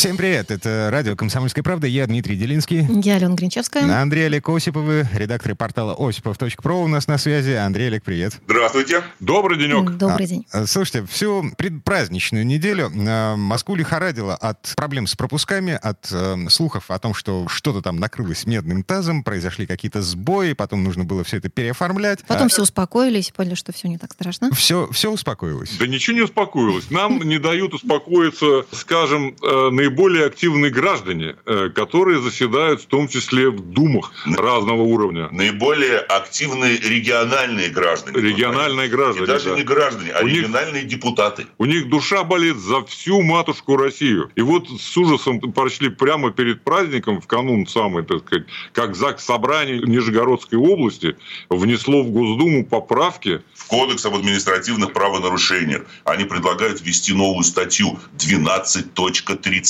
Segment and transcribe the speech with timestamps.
[0.00, 2.86] Всем привет, это радио «Комсомольская правда», я Дмитрий Делинский.
[3.04, 4.00] Я Алена Гринчевская.
[4.00, 7.50] Андрей Олег Осиповы, редакторы портала осипов.про у нас на связи.
[7.50, 8.40] Андрей Олег, привет.
[8.46, 9.02] Здравствуйте.
[9.20, 9.90] Добрый денек.
[9.98, 10.46] Добрый день.
[10.52, 16.90] А, слушайте, всю предпраздничную неделю э, Москву лихорадило от проблем с пропусками, от э, слухов
[16.90, 21.36] о том, что что-то там накрылось медным тазом, произошли какие-то сбои, потом нужно было все
[21.36, 22.20] это переоформлять.
[22.26, 24.50] Потом А, все успокоились, поняли, что все не так страшно.
[24.54, 25.76] все, все успокоилось.
[25.78, 26.90] Да ничего не успокоилось.
[26.90, 33.50] Нам не дают успокоиться, скажем, э, наиболее активные граждане, э, которые заседают в том числе
[33.50, 35.28] в думах разного уровня.
[35.32, 38.20] Наиболее активные региональные граждане.
[38.20, 39.26] Региональные И граждане.
[39.26, 39.56] даже да.
[39.56, 41.46] не граждане, а У них- региональные депутаты.
[41.58, 44.30] У них душа болит за всю матушку Россию.
[44.36, 49.24] И вот с ужасом прошли прямо перед праздником, в канун самый, так сказать, как ЗАГС
[49.24, 51.16] собрание Нижегородской области
[51.48, 57.98] внесло в Госдуму поправки В Кодекс об административных правонарушениях они предлагают ввести новую статью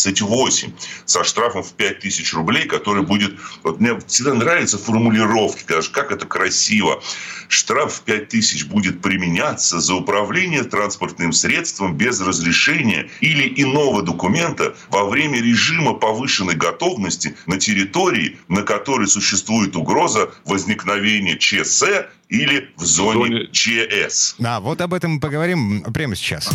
[0.07, 0.73] 12.38
[1.05, 3.39] со штрафом в 5000 рублей, который будет...
[3.63, 7.03] Вот мне всегда нравятся формулировки, даже как это красиво.
[7.49, 15.05] Штраф в 5000 будет применяться за управление транспортным средством без разрешения или иного документа во
[15.05, 21.83] время режима повышенной готовности на территории, на которой существует угроза возникновения ЧС
[22.29, 24.37] или в зоне, зоне- ЧС.
[24.43, 26.49] А, вот об этом мы поговорим прямо сейчас.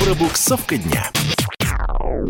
[0.00, 1.10] Пробуксовка дня.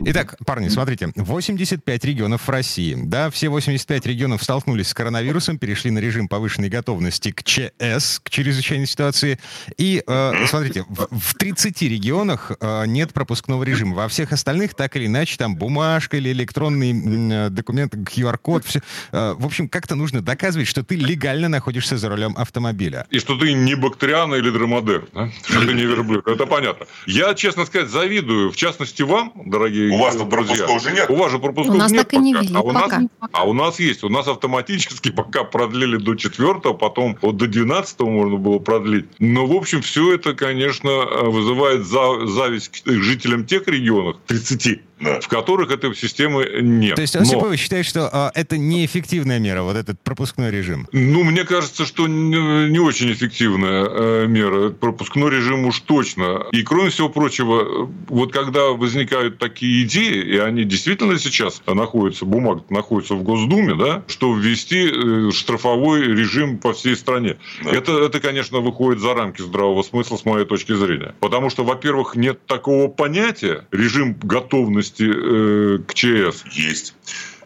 [0.05, 2.97] Итак, парни, смотрите, 85 регионов в России.
[2.97, 8.31] Да, все 85 регионов столкнулись с коронавирусом, перешли на режим повышенной готовности к ЧС, к
[8.31, 9.39] чрезвычайной ситуации.
[9.79, 13.95] И, э, смотрите, в, в 30 регионах э, нет пропускного режима.
[13.95, 18.81] Во всех остальных, так или иначе, там бумажка или электронный э, документ, QR-код, все.
[19.13, 23.07] Э, в общем, как-то нужно доказывать, что ты легально находишься за рулем автомобиля.
[23.11, 25.31] И что ты не бактериана или драмадер, да?
[25.45, 26.27] что ты не верблюд.
[26.27, 26.87] Это понятно.
[27.07, 30.57] Я, честно сказать, завидую, в частности, вам, дорогие У вас тут друзья.
[30.57, 31.11] пропусков же нет?
[31.11, 32.45] У вас же пропусков У нас нет так и не пока.
[32.45, 33.03] ввели а у нас, пока.
[33.33, 34.05] а у нас есть.
[34.05, 39.07] У нас автоматически пока продлили до 4 потом вот до 12 можно было продлить.
[39.19, 40.91] Но, в общем, все это, конечно,
[41.25, 45.21] вызывает за- зависть к жителям тех регионов, 30, Да.
[45.21, 46.97] в которых этой системы нет.
[46.97, 50.89] То есть Но- Осипова считает, что э, это неэффективная мера, вот этот пропускной режим.
[50.93, 54.71] Ну, мне кажется, что не не очень эффективная э, мера.
[54.71, 56.47] Пропускной режим уж точно.
[56.53, 62.65] И, кроме всего прочего, вот когда возникают такие идеи, и они действительно сейчас находятся, бумага
[62.71, 67.37] находится в Госдуме, да, что ввести э, штрафовой режим по всей стране.
[67.63, 67.71] Да.
[67.71, 71.15] Это, это, конечно, выходит за рамки здравого смысла, с моей точки зрения.
[71.21, 76.45] Потому что, во-первых, нет такого понятия режим готовности э, к ЧС.
[76.53, 76.95] Есть.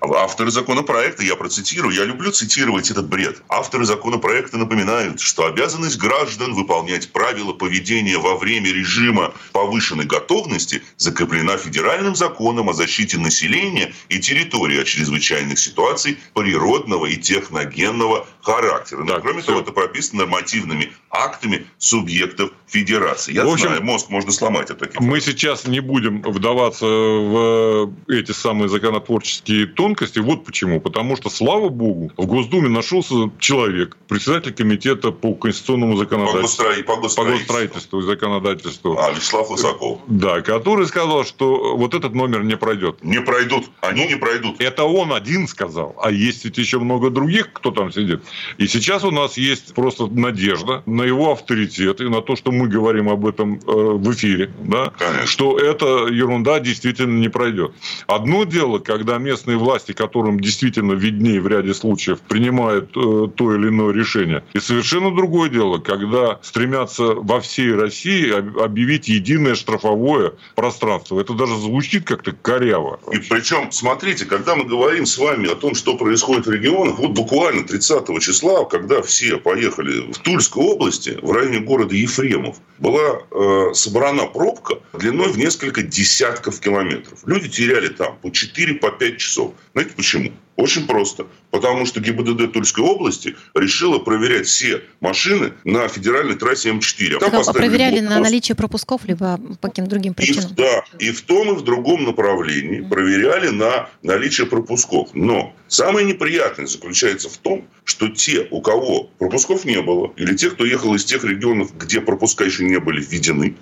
[0.00, 3.42] Авторы законопроекта, я процитирую, я люблю цитировать этот бред.
[3.50, 11.58] Авторы законопроекта напоминают, что обязанность граждан выполнять правила поведения во время режима повышенной готовности закреплена
[11.58, 19.00] федеральным законом о защите населения и территории от чрезвычайных ситуаций природного и техногенного характера.
[19.00, 23.32] Но, Так, кроме того, это прописано нормативными актами субъектов федерации.
[23.32, 25.00] Я В общем, знаю, мозг можно сломать от таких.
[25.00, 30.18] Мы сейчас не будем вдаваться в эти самые законотворческие тонкости.
[30.18, 30.80] Вот почему.
[30.80, 36.64] Потому что, слава богу, в Госдуме нашелся человек, председатель комитета по конституционному по, законодательству.
[36.86, 37.24] по По госстроительству.
[37.46, 38.98] госстроительству и законодательству.
[38.98, 39.98] А, Вячеслав Лысаков.
[40.06, 43.02] Да, который сказал, что вот этот номер не пройдет.
[43.02, 43.66] Не пройдут.
[43.80, 44.60] Они Ну, не пройдут.
[44.60, 48.22] Это он один сказал, а есть ведь еще много других, кто там сидит.
[48.58, 52.59] И сейчас у нас есть просто надежда на его авторитет и на то, что мы
[52.68, 55.26] говорим об этом э, в эфире, да, Конечно.
[55.26, 57.72] что эта ерунда действительно не пройдет.
[58.06, 63.68] Одно дело, когда местные власти, которым действительно виднее в ряде случаев, принимают э, то или
[63.68, 64.44] иное решение.
[64.52, 71.20] И совершенно другое дело, когда стремятся во всей России об- объявить единое штрафовое пространство.
[71.20, 73.00] Это даже звучит как-то коряво.
[73.12, 77.10] И причем, смотрите, когда мы говорим с вами о том, что происходит в регионах, вот
[77.10, 83.74] буквально 30 числа, когда все поехали в Тульской области, в районе города Ефремов, была э,
[83.74, 87.20] собрана пробка длиной в несколько десятков километров.
[87.26, 89.54] Люди теряли там по 4-5 по часов.
[89.72, 90.32] Знаете почему?
[90.60, 91.26] Очень просто.
[91.50, 97.18] Потому что ГИБДД Тульской области решила проверять все машины на федеральной трассе М4.
[97.18, 100.54] Там Так, а проверяли на наличие пропусков, либо по каким-то другим И, причинам?
[100.56, 105.10] да, и в том, и в другом направлении проверяли на наличие пропусков.
[105.14, 110.50] Но самое неприятное заключается в том, что те, у кого пропусков не было, или те,
[110.50, 113.56] кто ехал из тех регионов, где пропуска еще не были введены,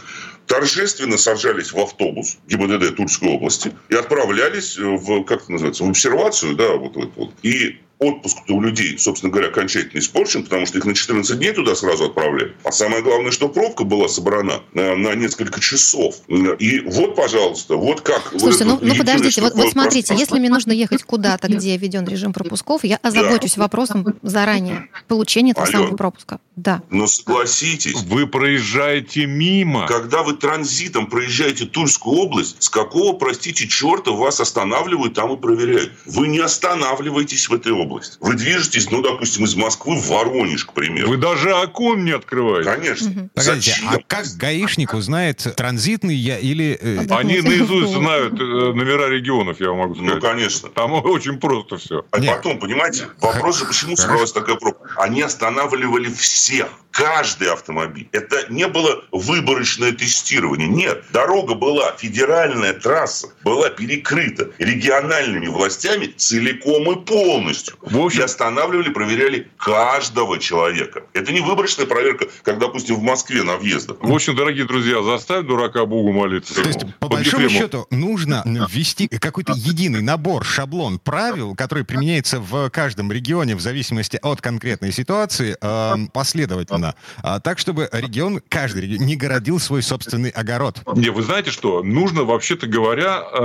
[0.48, 6.56] торжественно сажались в автобус ГИБДД Тульской области и отправлялись в, как это называется, в обсервацию,
[6.56, 7.34] да, вот, вот, вот.
[7.42, 11.74] И отпуск у людей, собственно говоря, окончательно испорчен, потому что их на 14 дней туда
[11.74, 12.54] сразу отправляли.
[12.64, 16.16] А самое главное, что пробка была собрана на, на несколько часов.
[16.28, 18.32] И вот, пожалуйста, вот как...
[18.36, 22.06] Слушайте, вот ну, ну подождите, вот, вот смотрите, если мне нужно ехать куда-то, где введен
[22.06, 23.62] режим пропусков, я озабочусь да.
[23.62, 25.72] вопросом заранее получения этого Алло.
[25.72, 26.38] самого пропуска.
[26.56, 26.82] Да.
[26.90, 28.02] Но согласитесь...
[28.08, 29.86] Вы проезжаете мимо.
[29.86, 35.92] Когда вы транзитом проезжаете Тульскую область, с какого, простите, черта вас останавливают там и проверяют?
[36.06, 37.87] Вы не останавливаетесь в этой области.
[38.20, 41.08] Вы движетесь, ну, допустим, из Москвы в Воронеж, к примеру.
[41.08, 42.70] Вы даже окон не открываете.
[42.70, 43.10] Конечно.
[43.10, 43.30] Угу.
[43.34, 43.88] Погодите, Зачем?
[43.90, 46.78] а как гаишник узнает, транзитный я или...
[46.80, 47.06] Э...
[47.10, 50.14] Они наизусть знают э, номера регионов, я могу сказать.
[50.14, 50.68] Ну, конечно.
[50.68, 52.04] Там очень просто все.
[52.10, 52.36] А Нет.
[52.36, 54.90] потом, понимаете, вопрос же, почему собралась такая пробка?
[54.96, 56.68] Они останавливали всех
[56.98, 58.08] каждый автомобиль.
[58.10, 60.66] Это не было выборочное тестирование.
[60.66, 67.76] Нет, дорога была, федеральная трасса была перекрыта региональными властями целиком и полностью.
[67.82, 68.18] В общем...
[68.20, 71.04] И останавливали, проверяли каждого человека.
[71.12, 73.98] Это не выборочная проверка, как, допустим, в Москве на въездах.
[74.00, 76.54] В общем, дорогие друзья, заставь дурака Богу молиться.
[76.54, 77.62] То есть, по большому Ефремов.
[77.62, 84.18] счету, нужно ввести какой-то единый набор, шаблон правил, который применяется в каждом регионе в зависимости
[84.20, 86.94] от конкретной ситуации, э, последовательно региона.
[87.22, 90.82] А, так, чтобы регион, каждый регион, не городил свой собственный огород.
[90.94, 91.82] Не, вы знаете что?
[91.82, 93.38] Нужно, вообще-то говоря, э,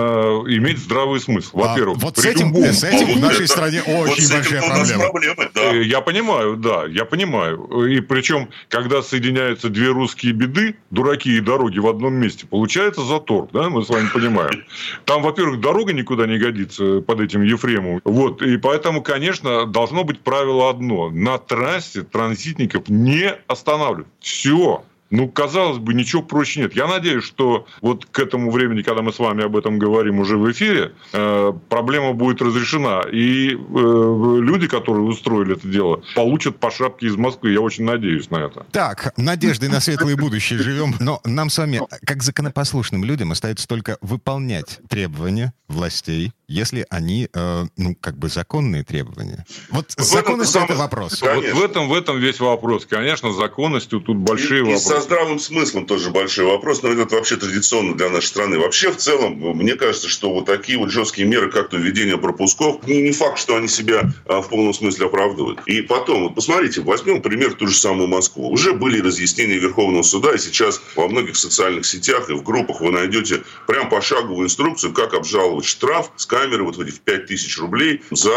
[0.47, 1.59] иметь здравый смысл.
[1.59, 2.65] А, Во-первых, а, вот с этим, любом...
[2.65, 5.03] с этим в нашей стране очень вот большая проблема.
[5.03, 5.61] Проблемы, да.
[5.61, 7.87] Э, я понимаю, да, я понимаю.
[7.87, 13.49] И причем, когда соединяются две русские беды, дураки и дороги в одном месте, получается затор,
[13.53, 14.63] да, мы с вами понимаем.
[15.05, 18.01] Там, во-первых, дорога никуда не годится под этим Ефремом.
[18.03, 21.09] Вот, и поэтому, конечно, должно быть правило одно.
[21.09, 24.07] На трассе транзитников не останавливать.
[24.19, 24.83] Все.
[25.13, 26.75] Ну, казалось бы, ничего проще нет.
[26.75, 30.37] Я надеюсь, что вот к этому времени, когда мы с вами об этом говорим уже
[30.37, 33.03] в эфире, э, проблема будет разрешена.
[33.11, 37.51] И э, люди, которые устроили это дело, получат по шапке из Москвы.
[37.51, 38.65] Я очень надеюсь на это.
[38.71, 40.95] Так, надеждой на светлое будущее живем.
[40.99, 47.65] Но нам с вами, как законопослушным людям, остается только выполнять требования властей, если они, э,
[47.77, 49.45] ну, как бы законные требования.
[49.69, 51.21] Вот в законность это вопрос.
[51.21, 52.85] Вот в этом, в этом весь вопрос.
[52.85, 54.93] Конечно, законностью тут большие и, вопросы.
[54.93, 58.59] И здравым смыслом тоже большой вопрос, но это вообще традиционно для нашей страны.
[58.59, 62.85] Вообще, в целом, мне кажется, что вот такие вот жесткие меры, как то введение пропусков,
[62.87, 65.59] не, не факт, что они себя а, в полном смысле оправдывают.
[65.65, 68.49] И потом, вот посмотрите, возьмем пример ту же самую Москву.
[68.49, 72.91] Уже были разъяснения Верховного суда, и сейчас во многих социальных сетях и в группах вы
[72.91, 78.31] найдете прям пошаговую инструкцию, как обжаловать штраф с камеры вот в 5 тысяч рублей за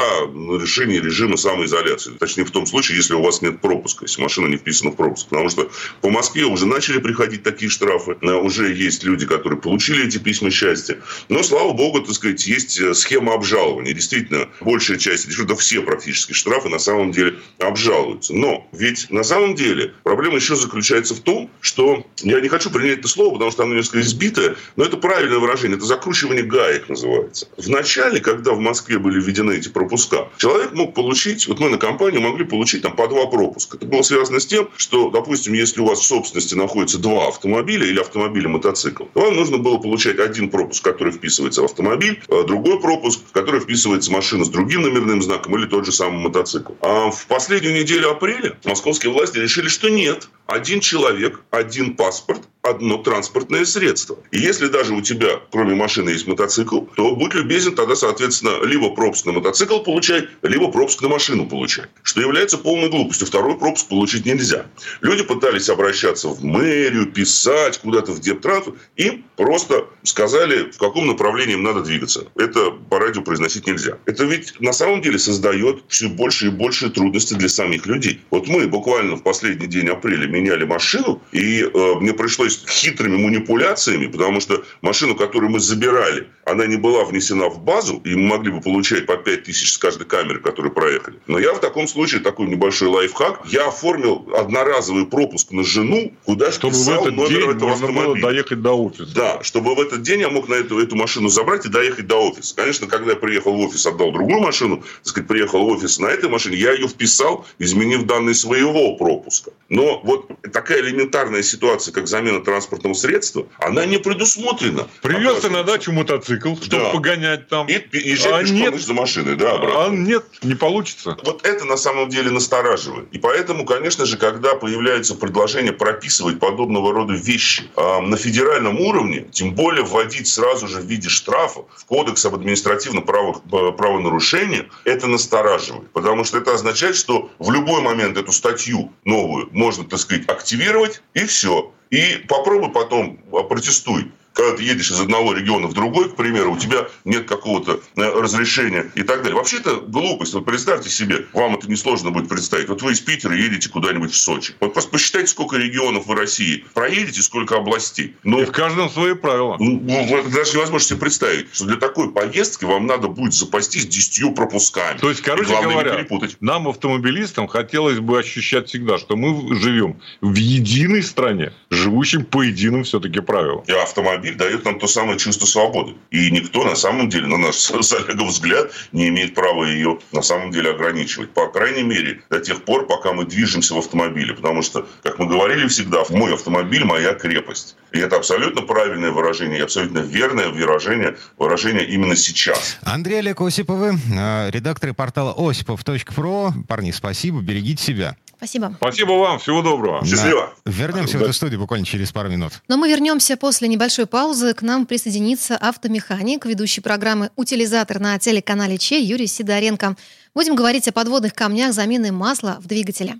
[0.60, 2.12] решение режима самоизоляции.
[2.18, 5.28] Точнее, в том случае, если у вас нет пропуска, если машина не вписана в пропуск.
[5.28, 5.70] Потому что
[6.00, 8.16] по Москве уже начали приходить такие штрафы.
[8.22, 10.98] Э, уже есть люди, которые получили эти письма счастья.
[11.28, 13.92] Но, слава богу, так сказать, есть э, схема обжалования.
[13.92, 18.34] Действительно, большая часть, да все практически штрафы на самом деле обжалуются.
[18.34, 23.00] Но ведь на самом деле проблема еще заключается в том, что я не хочу принять
[23.00, 25.76] это слово, потому что оно несколько избитое, но это правильное выражение.
[25.76, 27.48] Это закручивание гаек называется.
[27.58, 31.76] В начале, когда в Москве были введены эти пропуска, человек мог получить, вот мы на
[31.76, 33.76] компании могли получить там по два пропуска.
[33.76, 36.06] Это было связано с тем, что, допустим, если у вас в
[36.36, 40.84] собственности находится два автомобиля или автомобиль и мотоцикл, то вам нужно было получать один пропуск,
[40.84, 45.56] который вписывается в автомобиль, а другой пропуск, который вписывается в машину с другим номерным знаком
[45.56, 46.72] или тот же самый мотоцикл.
[46.80, 52.98] А в последнюю неделю апреля московские власти решили, что нет, один человек, один паспорт, одно
[52.98, 54.18] транспортное средство.
[54.30, 58.90] И если даже у тебя, кроме машины, есть мотоцикл, то будь любезен, тогда, соответственно, либо
[58.90, 61.86] пропуск на мотоцикл получай, либо пропуск на машину получай.
[62.02, 63.26] Что является полной глупостью.
[63.26, 64.66] Второй пропуск получить нельзя.
[65.00, 68.66] Люди пытались обращаться в мэрию, писать куда-то в Дептранс.
[68.96, 72.26] Им просто сказали, в каком направлении им надо двигаться.
[72.36, 73.98] Это по радио произносить нельзя.
[74.06, 78.20] Это ведь на самом деле создает все больше и больше трудностей для самих людей.
[78.30, 84.06] Вот мы буквально в последний день апреля меняли машину, и э, мне пришлось хитрыми манипуляциями,
[84.06, 88.52] потому что машину, которую мы забирали, она не была внесена в базу, и мы могли
[88.52, 91.18] бы получать по 5 тысяч с каждой камеры, которые проехали.
[91.26, 96.52] Но я в таком случае, такой небольшой лайфхак, я оформил одноразовый пропуск на жену, куда
[96.52, 99.14] чтобы в этот номер день этого можно было доехать до офиса.
[99.14, 102.16] Да, чтобы в этот день я мог на эту, эту машину забрать и доехать до
[102.28, 102.54] офиса.
[102.54, 106.06] Конечно, когда я приехал в офис, отдал другую машину, так сказать, приехал в офис на
[106.06, 109.52] этой машине, я ее вписал, изменив данные своего пропуска.
[109.68, 114.88] Но вот такая элементарная ситуация, как замена транспортного средства, она не предусмотрена.
[115.02, 116.90] Привез ты на дачу мотоцикл, чтобы да.
[116.90, 117.66] погонять там.
[117.66, 118.80] И езжать а пешком нет.
[118.80, 119.84] за машиной, да, обратно.
[119.84, 121.18] А нет, не получится.
[121.24, 123.08] Вот это на самом деле настораживает.
[123.10, 129.26] И поэтому, конечно же, когда появляется предложение прописывать подобного рода вещи э, на федеральном уровне,
[129.32, 134.68] тем более вводить сразу же в виде штрафа в Кодекс об административном право, э, правонарушении,
[134.84, 135.90] это настораживает.
[135.90, 141.02] Потому что это означает, что в любой момент эту статью новую можно, так сказать, активировать,
[141.14, 141.72] и все.
[141.90, 146.52] И попробуй потом а, протестуй когда ты едешь из одного региона в другой, к примеру,
[146.52, 149.34] у тебя нет какого-то э, разрешения и так далее.
[149.34, 150.34] Вообще это глупость.
[150.34, 152.68] Вот представьте себе, вам это несложно будет представить.
[152.68, 154.54] Вот вы из Питера едете куда-нибудь в Сочи.
[154.60, 156.66] Вот просто посчитайте, сколько регионов в России.
[156.74, 158.14] Проедете, сколько областей.
[158.24, 158.42] Но...
[158.42, 159.56] И в каждом свои правила.
[159.58, 164.98] Ну, даже невозможно себе представить, что для такой поездки вам надо будет запастись десятью пропусками.
[164.98, 166.06] То есть, короче говоря,
[166.40, 172.84] нам, автомобилистам, хотелось бы ощущать всегда, что мы живем в единой стране, живущим по единым
[172.84, 173.64] все-таки правилам.
[173.66, 175.94] И автомобиль автомобиль дает нам то самое чувство свободы.
[176.10, 180.22] И никто на самом деле, на наш с Олегом взгляд, не имеет права ее на
[180.22, 181.30] самом деле ограничивать.
[181.30, 184.34] По крайней мере, до тех пор, пока мы движемся в автомобиле.
[184.34, 187.76] Потому что, как мы говорили всегда, мой автомобиль– моя крепость.
[187.92, 192.78] И это абсолютно правильное выражение, и абсолютно верное выражение, выражение именно сейчас.
[192.82, 196.52] Андрей Олег Осиповы, э, редакторы портала осипов.про.
[196.68, 198.16] Парни, спасибо, берегите себя.
[198.36, 198.74] Спасибо.
[198.76, 199.38] Спасибо вам.
[199.38, 200.04] Всего доброго.
[200.04, 200.54] Счастливо.
[200.64, 202.52] Вернемся в эту студию буквально через пару минут.
[202.68, 204.52] Но мы вернемся после небольшой паузы.
[204.54, 209.96] К нам присоединится автомеханик, ведущий программы «Утилизатор» на телеканале Че Юрий Сидоренко.
[210.34, 213.16] Будем говорить о подводных камнях замены масла в двигателе.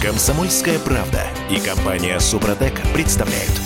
[0.00, 3.50] Комсомольская правда и компания «Супротек» представляют–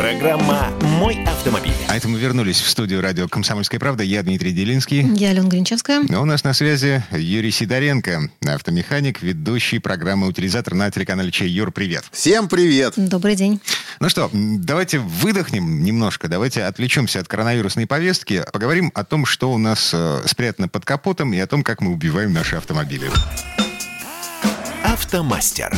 [0.00, 1.74] Программа «Мой автомобиль».
[1.86, 4.02] А это мы вернулись в студию радио «Комсомольская правда».
[4.02, 5.02] Я Дмитрий Делинский.
[5.14, 6.00] Я Алена Гринчевская.
[6.10, 11.48] А у нас на связи Юрий Сидоренко, автомеханик, ведущий программы «Утилизатор» на телеканале Чай.
[11.48, 12.04] Юр, привет.
[12.12, 12.94] Всем привет.
[12.96, 13.60] Добрый день.
[14.00, 19.58] Ну что, давайте выдохнем немножко, давайте отвлечемся от коронавирусной повестки, поговорим о том, что у
[19.58, 23.10] нас э, спрятано под капотом и о том, как мы убиваем наши автомобили.
[24.82, 25.76] Автомастер.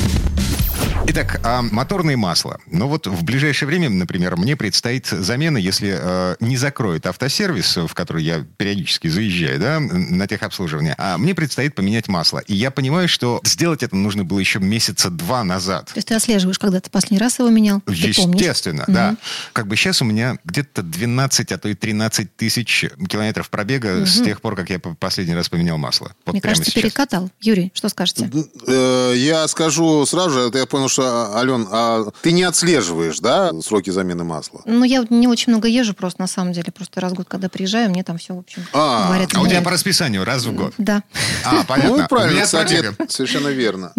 [1.04, 2.60] Итак, а моторное масло.
[2.66, 7.92] Ну вот в ближайшее время, например, мне предстоит замена, если э, не закроет автосервис, в
[7.92, 12.38] который я периодически заезжаю, да, на техобслуживание, а мне предстоит поменять масло.
[12.38, 15.86] И я понимаю, что сделать это нужно было еще месяца два назад.
[15.86, 17.82] То есть ты отслеживаешь, когда ты последний раз его менял?
[17.88, 19.10] Естественно, да.
[19.10, 19.18] Угу.
[19.54, 24.06] Как бы сейчас у меня где-то 12, а то и 13 тысяч километров пробега угу.
[24.06, 26.14] с тех пор, как я последний раз поменял масло.
[26.24, 26.82] Вот мне кажется, сейчас.
[26.82, 27.30] перекатал.
[27.40, 28.30] Юрий, что скажете?
[28.68, 33.90] Э, я скажу сразу же, я понял, что, Ален, а ты не отслеживаешь, да, сроки
[33.90, 34.60] замены масла?
[34.64, 36.72] Ну, я не очень много езжу просто, на самом деле.
[36.72, 39.30] Просто раз в год, когда приезжаю, мне там все, в общем, а, говорят.
[39.34, 40.74] А у тебя по расписанию раз в год?
[40.78, 41.02] Да.
[41.44, 41.96] А, понятно.
[41.96, 43.92] Ну, правильно, кстати, совершенно верно.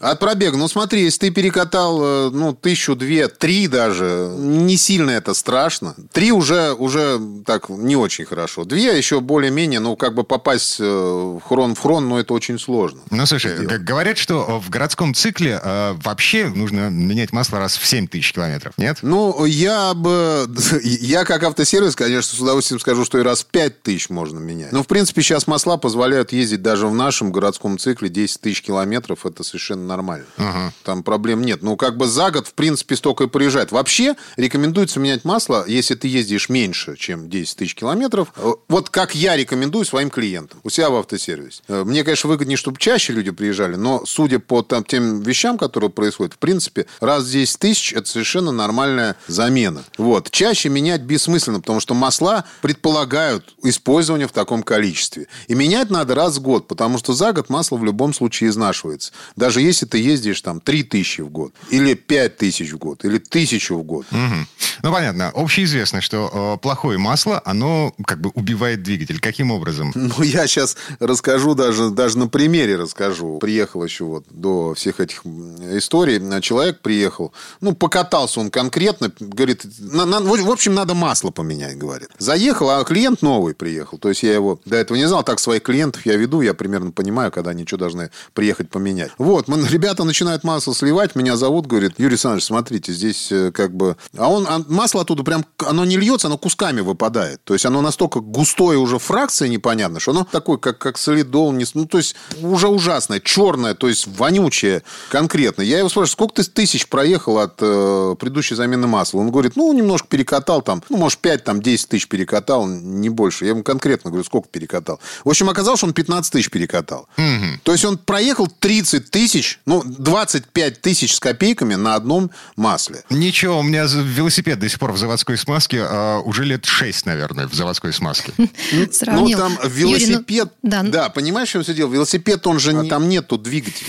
[0.00, 5.10] От пробега, ну, смотри, если ты перекатал, э, ну, тысячу, две, три даже, не сильно
[5.10, 5.94] это страшно.
[6.12, 8.64] Три уже, уже так не очень хорошо.
[8.64, 13.00] Две еще более-менее, ну, как бы попасть в хрон в хрон, но это очень сложно.
[13.10, 18.08] Ну, слушай, говорят, что в городском цикле э, вообще нужно менять масло раз в 7
[18.08, 18.98] тысяч километров, нет?
[19.02, 20.48] Ну, я бы...
[20.82, 24.72] Я как автосервис, конечно, с удовольствием скажу, что и раз в 5 тысяч можно менять.
[24.72, 29.26] Но, в принципе, сейчас масла позволяют ездить даже в нашем городском цикле 10 тысяч километров.
[29.26, 30.26] Это совершенно нормально.
[30.36, 30.72] Ага.
[30.84, 31.62] Там проблем нет.
[31.62, 33.72] Ну, как бы за год, в принципе, столько и проезжает.
[33.72, 38.32] Вообще, рекомендуется менять масло, если ты ездишь меньше, чем 10 тысяч километров.
[38.36, 41.62] Э, вот как я рекомендую своим клиентам у себя в автосервисе.
[41.68, 45.90] Э, мне, конечно, выгоднее, чтобы чаще люди приезжали, но судя по там, тем вещам, которые
[45.90, 49.84] происходят, в принципе, раз в 10 тысяч– это совершенно нормальная замена.
[49.98, 50.30] Вот.
[50.30, 55.26] Чаще менять бессмысленно, потому что масла предполагают использование в таком количестве.
[55.48, 59.12] И менять надо раз в год, потому что за год масло в любом случае изнашивается.
[59.36, 63.18] Даже если ты ездишь там 3 тысячи в год, или 5 тысяч в год, или
[63.18, 64.06] тысячу в год.
[64.10, 64.46] Угу.
[64.82, 65.30] Ну, понятно.
[65.34, 69.20] Общеизвестно, что э, плохое масло, оно как бы убивает двигатель.
[69.20, 69.92] Каким образом?
[70.16, 73.38] Ну, я сейчас расскажу даже, даже на примере расскажу.
[73.38, 76.15] Приехал еще вот до всех этих историй.
[76.40, 82.08] Человек приехал, ну, покатался он конкретно, говорит, на, на, в общем, надо масло поменять, говорит.
[82.18, 83.98] Заехал, а клиент новый приехал.
[83.98, 86.92] То есть я его до этого не знал, так своих клиентов я веду, я примерно
[86.92, 89.10] понимаю, когда они что должны приехать поменять.
[89.18, 93.74] Вот, мы, ребята начинают масло сливать, меня зовут, говорит, Юрий Александрович, смотрите, здесь э, как
[93.74, 93.96] бы...
[94.16, 97.40] А он, а масло оттуда прям, оно не льется, оно кусками выпадает.
[97.44, 101.64] То есть оно настолько густое уже фракция непонятно, что оно такое, как, как солидол, не,
[101.74, 105.62] ну, то есть уже ужасное, черное, то есть вонючее конкретно.
[105.62, 109.20] Я его спрашиваю, спрашиваю, сколько ты тысяч проехал от э, предыдущей замены масла?
[109.20, 113.44] Он говорит, ну, немножко перекатал там, ну, может, 5, там, 10 тысяч перекатал, не больше.
[113.44, 115.00] Я ему конкретно говорю, сколько перекатал.
[115.24, 117.08] В общем, оказалось, что он 15 тысяч перекатал.
[117.16, 117.60] Мгм.
[117.62, 123.04] То есть он проехал 30 тысяч, ну, 25 тысяч с копейками на одном масле.
[123.10, 127.46] Ничего, у меня велосипед до сих пор в заводской смазке, а, уже лет 6, наверное,
[127.48, 128.32] в заводской смазке.
[128.92, 129.38] Сравнил.
[129.38, 131.92] Ну, там Юрий, ну, велосипед, да, да, понимаешь, в чем все дело?
[131.92, 133.86] Велосипед, он же, не- там нету двигателя.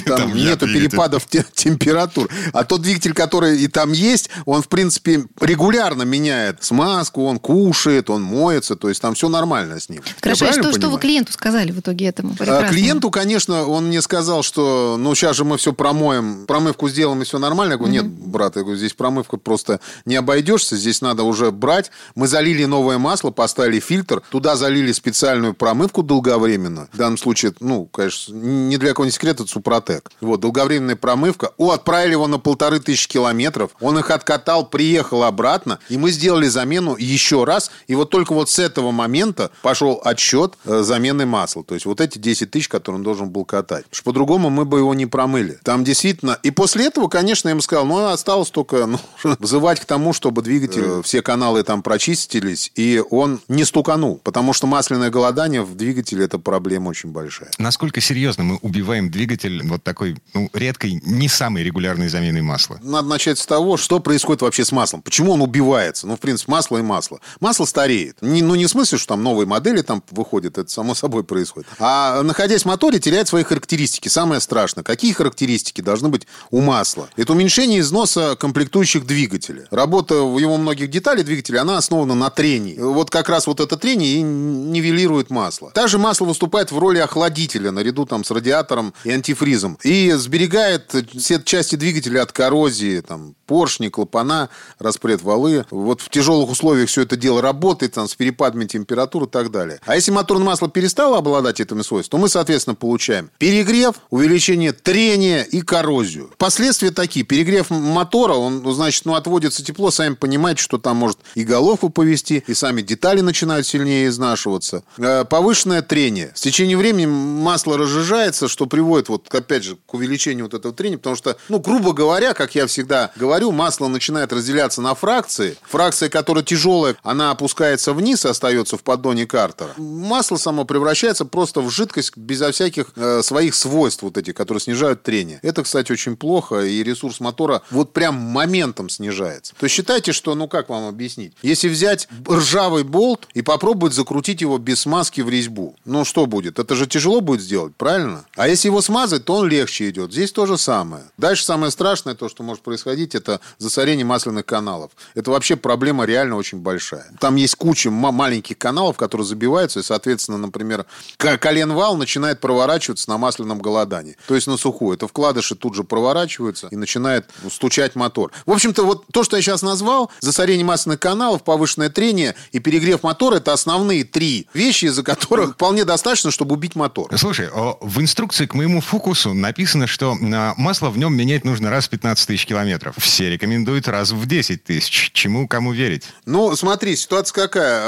[0.10, 2.28] Там Там нет нету перепадов температур.
[2.52, 8.10] А тот двигатель, который и там есть, он, в принципе, регулярно меняет смазку, он кушает,
[8.10, 10.02] он моется, то есть там все нормально с ним.
[10.20, 10.98] Хорошо, а что, что вы понимаю?
[10.98, 12.32] клиенту сказали в итоге этому?
[12.32, 12.70] А, прекрасному?
[12.70, 17.24] Клиенту, конечно, он мне сказал, что ну сейчас же мы все промоем, промывку сделаем и
[17.24, 17.72] все нормально.
[17.72, 21.90] Я говорю, нет, брат, я говорю, здесь промывка просто не обойдешься, здесь надо уже брать.
[22.14, 26.88] Мы залили новое масло, поставили фильтр, туда залили специальную промывку долговременную.
[26.92, 30.10] В данном случае, ну, конечно, не для кого не секрет, это Супротек.
[30.20, 31.39] Вот, долговременная промывка.
[31.56, 33.70] О, отправили его на полторы тысячи километров.
[33.80, 37.70] Он их откатал, приехал обратно, и мы сделали замену еще раз.
[37.86, 41.64] И вот только вот с этого момента пошел отсчет э, замены масла.
[41.64, 43.84] То есть вот эти 10 тысяч, которые он должен был катать.
[43.84, 45.58] Потому что по-другому мы бы его не промыли.
[45.64, 46.38] Там действительно...
[46.42, 48.98] И после этого, конечно, я ему сказал, ну, осталось только ну,
[49.38, 54.20] взывать к тому, чтобы двигатель, э, все каналы там прочистились, и он не стуканул.
[54.22, 57.50] Потому что масляное голодание в двигателе– это проблема очень большая.
[57.58, 62.78] Насколько серьезно мы убиваем двигатель вот такой, ну, редкой, не самой регулярной заменой масла?
[62.82, 65.02] Надо начать с того, что происходит вообще с маслом.
[65.02, 66.06] Почему он убивается?
[66.06, 67.20] Ну, в принципе, масло и масло.
[67.40, 68.16] Масло стареет.
[68.20, 71.68] Не, ну, не в смысле, что там новые модели там выходят, это само собой происходит.
[71.78, 74.08] А находясь в моторе, теряет свои характеристики.
[74.08, 74.84] Самое страшное.
[74.84, 77.08] Какие характеристики должны быть у масла?
[77.16, 79.66] Это уменьшение износа комплектующих двигателя.
[79.70, 82.76] Работа в его многих деталей двигателя, она основана на трении.
[82.78, 85.70] Вот как раз вот это трение и нивелирует масло.
[85.70, 89.78] Также масло выступает в роли охладителя наряду там с радиатором и антифризом.
[89.82, 94.48] И сберегает все части двигателя от коррозии, там, поршни, клапана,
[94.78, 95.66] распред валы.
[95.70, 99.80] Вот в тяжелых условиях все это дело работает, там, с перепадами температуры и так далее.
[99.86, 105.42] А если моторное масло перестало обладать этими свойствами, то мы, соответственно, получаем перегрев, увеличение трения
[105.42, 106.30] и коррозию.
[106.38, 107.24] Последствия такие.
[107.24, 111.90] Перегрев мотора, он, ну, значит, ну, отводится тепло, сами понимаете, что там может и головку
[111.90, 114.82] повести, и сами детали начинают сильнее изнашиваться.
[114.98, 116.32] Э, Повышенное трение.
[116.34, 120.98] С течением времени масло разжижается, что приводит, вот, опять же, к увеличению вот этого трения,
[120.98, 125.56] потому что, ну, грубо говоря, как я всегда говорю, масло начинает разделяться на фракции.
[125.62, 129.70] Фракция, которая тяжелая, она опускается вниз и остается в поддоне картера.
[129.76, 135.02] Масло само превращается просто в жидкость безо всяких э, своих свойств вот этих, которые снижают
[135.02, 135.38] трение.
[135.42, 139.54] Это, кстати, очень плохо, и ресурс мотора вот прям моментом снижается.
[139.58, 141.32] То есть считайте, что, ну как вам объяснить?
[141.42, 146.58] Если взять ржавый болт и попробовать закрутить его без смазки в резьбу, ну что будет?
[146.58, 148.24] Это же тяжело будет сделать, правильно?
[148.36, 150.12] А если его смазать, то он легче идет.
[150.12, 150.99] Здесь то же самое.
[151.16, 154.90] Дальше самое страшное, то, что может происходить, это засорение масляных каналов.
[155.14, 157.06] Это вообще проблема реально очень большая.
[157.20, 160.86] Там есть куча ма- маленьких каналов, которые забиваются, и, соответственно, например,
[161.16, 164.16] к- коленвал начинает проворачиваться на масляном голодании.
[164.26, 164.96] То есть на сухую.
[164.96, 168.32] Это вкладыши тут же проворачиваются и начинает стучать мотор.
[168.46, 173.02] В общем-то, вот то, что я сейчас назвал, засорение масляных каналов, повышенное трение и перегрев
[173.02, 177.10] мотора, это основные три вещи, из-за которых вполне достаточно, чтобы убить мотор.
[177.16, 180.54] Слушай, в инструкции к моему фокусу написано, что а,
[180.90, 182.94] в нем менять нужно раз в 15 тысяч километров.
[182.98, 185.10] Все рекомендуют раз в 10 тысяч.
[185.12, 186.04] Чему, кому верить?
[186.26, 187.80] Ну, смотри, ситуация какая.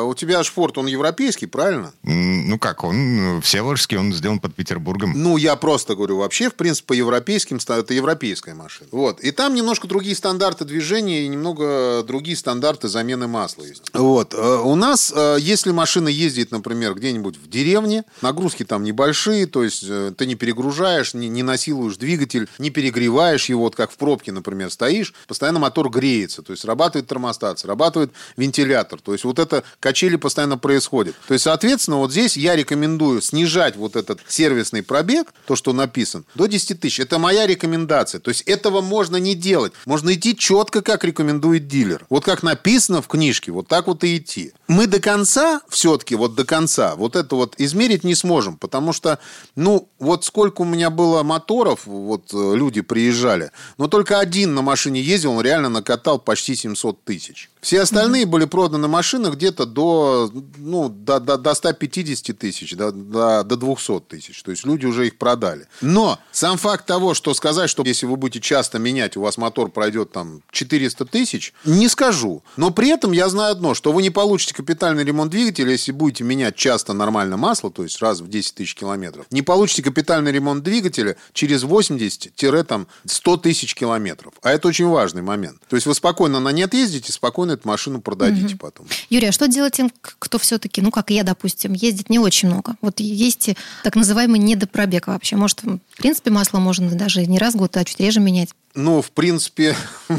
[0.00, 1.92] Э, У тебя шпорт, он европейский, правильно?
[2.02, 5.12] Ну как, он э, всеволожский, он сделан под Петербургом.
[5.14, 8.88] Ну, я просто говорю, вообще, в принципе, по европейским, это европейская машина.
[8.92, 9.20] Вот.
[9.20, 13.82] И там немножко другие стандарты движения и немного другие стандарты замены масла есть.
[13.92, 14.34] Вот.
[14.34, 19.84] Э, У нас, если машина ездит, например, где-нибудь в деревне, нагрузки там небольшие, то есть
[20.16, 24.70] ты не перегружаешь, не, не насилуешь двигатель, не перегреваешь его, вот как в пробке, например,
[24.70, 30.16] стоишь, постоянно мотор греется, то есть срабатывает термостат, срабатывает вентилятор, то есть вот это качели
[30.16, 31.14] постоянно происходят.
[31.28, 36.24] То есть, соответственно, вот здесь я рекомендую снижать вот этот сервисный пробег, то, что написан,
[36.34, 37.00] до 10 тысяч.
[37.00, 38.20] Это моя рекомендация.
[38.20, 39.72] То есть этого можно не делать.
[39.84, 42.06] Можно идти четко, как рекомендует дилер.
[42.10, 44.52] Вот как написано в книжке, вот так вот и идти.
[44.68, 49.18] Мы до конца, все-таки вот до конца, вот это вот измерить не сможем, потому что,
[49.54, 55.00] ну, вот сколько у меня было моторов, вот люди приезжали, но только один на машине
[55.00, 57.50] ездил, он реально накатал почти 700 тысяч.
[57.60, 63.42] Все остальные были проданы машины где-то до, ну, до, до, до 150 тысяч, до, до,
[63.42, 64.42] до 200 тысяч.
[64.42, 65.66] То есть люди уже их продали.
[65.80, 69.70] Но сам факт того, что сказать, что если вы будете часто менять у вас мотор
[69.70, 72.42] пройдет там 400 тысяч, не скажу.
[72.56, 76.24] Но при этом я знаю одно, что вы не получите капитальный ремонт двигателя, если будете
[76.24, 79.26] менять часто нормально масло, то есть раз в 10 тысяч километров.
[79.30, 84.34] Не получите капитальный ремонт двигателя через 80-100 тысяч километров.
[84.42, 85.60] А это очень важный момент.
[85.68, 88.58] То есть вы спокойно на нет ездите, спокойно эту машину продадите угу.
[88.58, 88.86] потом.
[89.10, 92.76] Юрий, а что делать тем, кто все-таки, ну как я, допустим, ездит не очень много?
[92.80, 93.50] Вот есть
[93.82, 95.36] так называемый недопробег вообще.
[95.36, 98.50] Может, в принципе, масло можно даже не раз в год, а чуть реже менять?
[98.74, 99.74] Ну, в принципе,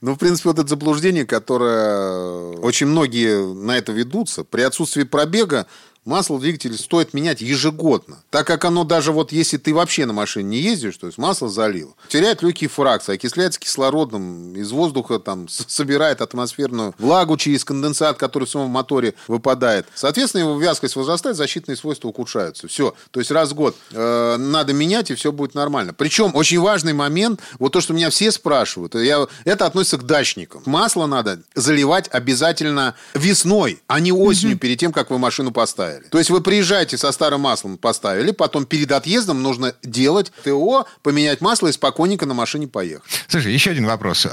[0.00, 4.44] ну, в принципе, вот это заблуждение, которое очень многие на это ведутся.
[4.44, 5.66] При отсутствии пробега
[6.06, 8.18] масло двигателя стоит менять ежегодно.
[8.30, 11.48] Так как оно даже вот если ты вообще на машине не ездишь, то есть масло
[11.48, 18.44] залил, теряет легкие фракции, окисляется кислородом, из воздуха там собирает атмосферную влагу через конденсат, который
[18.44, 19.86] в самом моторе выпадает.
[19.94, 22.68] Соответственно, его вязкость возрастает, защитные свойства ухудшаются.
[22.68, 22.94] Все.
[23.10, 25.92] То есть раз в год э, надо менять, и все будет нормально.
[25.92, 30.62] Причем очень важный момент, вот то, что меня все спрашивают, я, это относится к дачникам.
[30.66, 34.60] Масло надо заливать обязательно весной, а не осенью, угу.
[34.60, 36.10] перед тем, как вы машину поставили поставили.
[36.10, 41.40] То есть вы приезжаете со старым маслом, поставили, потом перед отъездом нужно делать ТО, поменять
[41.40, 43.02] масло и спокойненько на машине поехать.
[43.28, 44.26] Слушай, еще один вопрос.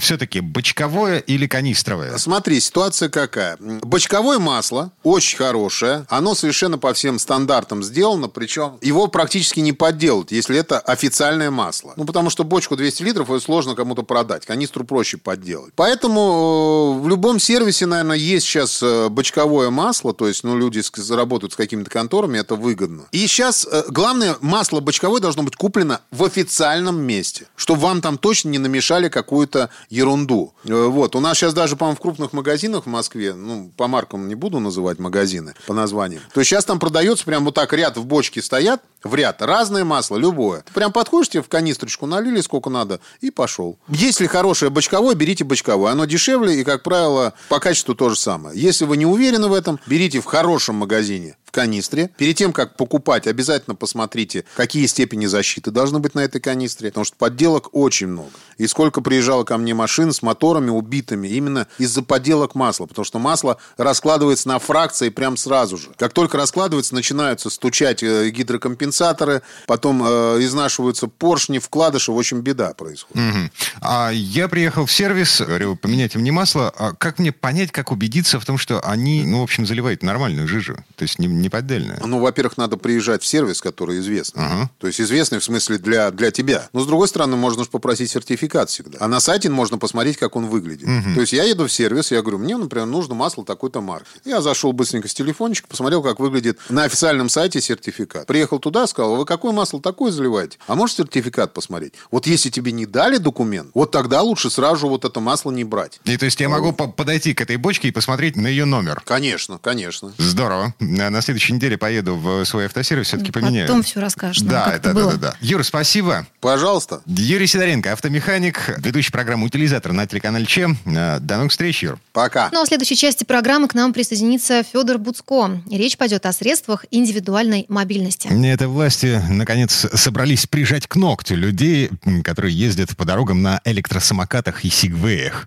[0.00, 2.16] Все-таки бочковое или канистровое?
[2.18, 3.56] Смотри, ситуация какая.
[3.58, 6.06] Бочковое масло очень хорошее.
[6.08, 11.94] Оно совершенно по всем стандартам сделано, причем его практически не подделать, если это официальное масло.
[11.96, 14.46] Ну, потому что бочку 200 литров ее сложно кому-то продать.
[14.46, 15.72] Канистру проще подделать.
[15.76, 20.80] Поэтому э, в любом сервисе, наверное, есть сейчас э, бочковое масло, то есть, ну, люди
[21.06, 23.04] заработают с какими-то конторами, это выгодно.
[23.12, 28.18] И сейчас э, главное, масло бочковое должно быть куплено в официальном месте, чтобы вам там
[28.18, 30.54] точно не намешали какую-то ерунду.
[30.64, 31.16] Э, вот.
[31.16, 34.60] У нас сейчас даже, по-моему, в крупных магазинах в Москве, ну, по маркам не буду
[34.60, 38.82] называть магазины, по названиям, то сейчас там продается прям вот так ряд в бочке стоят,
[39.06, 40.64] в ряд, разное масло, любое.
[40.74, 43.78] Прям подходишь, тебе в канистрочку налили сколько надо и пошел.
[43.88, 45.92] Если хорошее бочковое, берите бочковое.
[45.92, 48.58] Оно дешевле и, как правило, по качеству то же самое.
[48.60, 52.10] Если вы не уверены в этом, берите в хорошем магазине канистре.
[52.18, 57.06] Перед тем, как покупать, обязательно посмотрите, какие степени защиты должны быть на этой канистре, потому
[57.06, 58.28] что подделок очень много.
[58.58, 63.18] И сколько приезжало ко мне машин с моторами убитыми именно из-за подделок масла, потому что
[63.18, 65.88] масло раскладывается на фракции прям сразу же.
[65.96, 70.08] Как только раскладывается, начинаются стучать э, гидрокомпенсаторы, потом э,
[70.40, 73.16] изнашиваются поршни, вкладыши, в общем, беда происходит.
[73.16, 73.50] Угу.
[73.80, 76.70] А я приехал в сервис, говорю, поменять мне масло.
[76.76, 80.46] А как мне понять, как убедиться в том, что они, ну, в общем, заливают нормальную
[80.46, 80.76] жижу?
[80.96, 82.00] То есть не, не поддельная?
[82.04, 84.44] Ну, во-первых, надо приезжать в сервис, который известный.
[84.44, 84.70] Ага.
[84.78, 86.68] То есть известный в смысле для, для тебя.
[86.72, 88.98] Но, с другой стороны, можно же попросить сертификат всегда.
[89.00, 90.88] А на сайте можно посмотреть, как он выглядит.
[90.88, 91.14] Угу.
[91.14, 94.08] То есть я еду в сервис, я говорю, мне, например, нужно масло такой-то марки.
[94.24, 98.26] Я зашел быстренько с телефончика, посмотрел, как выглядит на официальном сайте сертификат.
[98.26, 100.58] Приехал туда, сказал, вы какое масло такое заливаете?
[100.66, 101.94] А можешь сертификат посмотреть?
[102.10, 106.00] Вот если тебе не дали документ, вот тогда лучше сразу вот это масло не брать.
[106.04, 109.02] И то есть я могу подойти к этой бочке и посмотреть на ее номер?
[109.04, 110.12] Конечно, конечно.
[110.18, 110.74] Здорово.
[110.80, 113.66] На следующей неделе поеду в свой автосервис, все-таки поменяю.
[113.66, 114.42] Потом все расскажешь.
[114.42, 115.34] Да, да, да, да, да.
[115.40, 116.26] Юр, спасибо.
[116.40, 117.02] Пожалуйста.
[117.06, 120.68] Юрий Сидоренко, автомеханик, ведущий программы «Утилизатор» на телеканале ЧЕ.
[120.86, 121.98] Э, до новых встреч, Юр.
[122.12, 122.48] Пока.
[122.52, 125.60] Ну а в следующей части программы к нам присоединится Федор Буцко.
[125.70, 128.28] Речь пойдет о средствах индивидуальной мобильности.
[128.46, 131.90] Это власти, наконец, собрались прижать к ногтю людей,
[132.24, 135.46] которые ездят по дорогам на электросамокатах и сигвеях.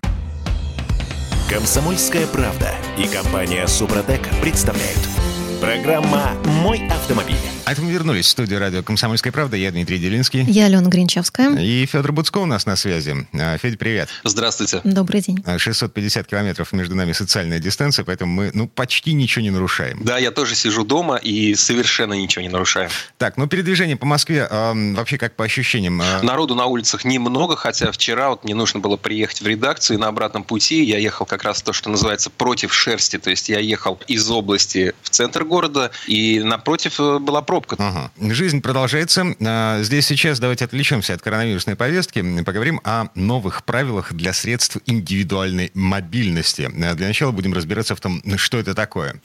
[1.48, 5.00] Комсомольская правда и компания «Супротек» представляют–
[5.60, 7.36] Программа «Мой автомобиль».
[7.66, 9.58] А это мы вернулись в студию радио «Комсомольская правда».
[9.58, 10.42] Я Дмитрий Делинский.
[10.42, 11.54] Я Алена Гринчевская.
[11.56, 13.28] И Федор Буцко у нас на связи.
[13.34, 14.08] А, Федя, привет.
[14.24, 14.80] Здравствуйте.
[14.84, 15.44] Добрый день.
[15.58, 20.00] 650 а, километров между нами социальная дистанция, поэтому мы ну, почти ничего не нарушаем.
[20.02, 22.88] Да, я тоже сижу дома и совершенно ничего не нарушаю.
[23.18, 26.00] Так, ну передвижение по Москве э, вообще как по ощущениям?
[26.00, 26.22] Э...
[26.22, 30.08] Народу на улицах немного, хотя вчера вот мне нужно было приехать в редакцию, и на
[30.08, 34.00] обратном пути я ехал как раз то, что называется против шерсти, то есть я ехал
[34.08, 37.76] из области в центр города, и напротив э, была пробка.
[37.78, 38.10] Ага.
[38.32, 39.26] Жизнь продолжается.
[39.44, 45.70] А, здесь сейчас давайте отвлечемся от коронавирусной повестки, поговорим о новых правилах для средств индивидуальной
[45.74, 46.70] мобильности.
[46.82, 49.20] А, для начала будем разбираться в том, что это такое.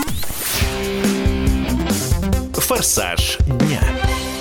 [2.53, 3.81] Форсаж дня.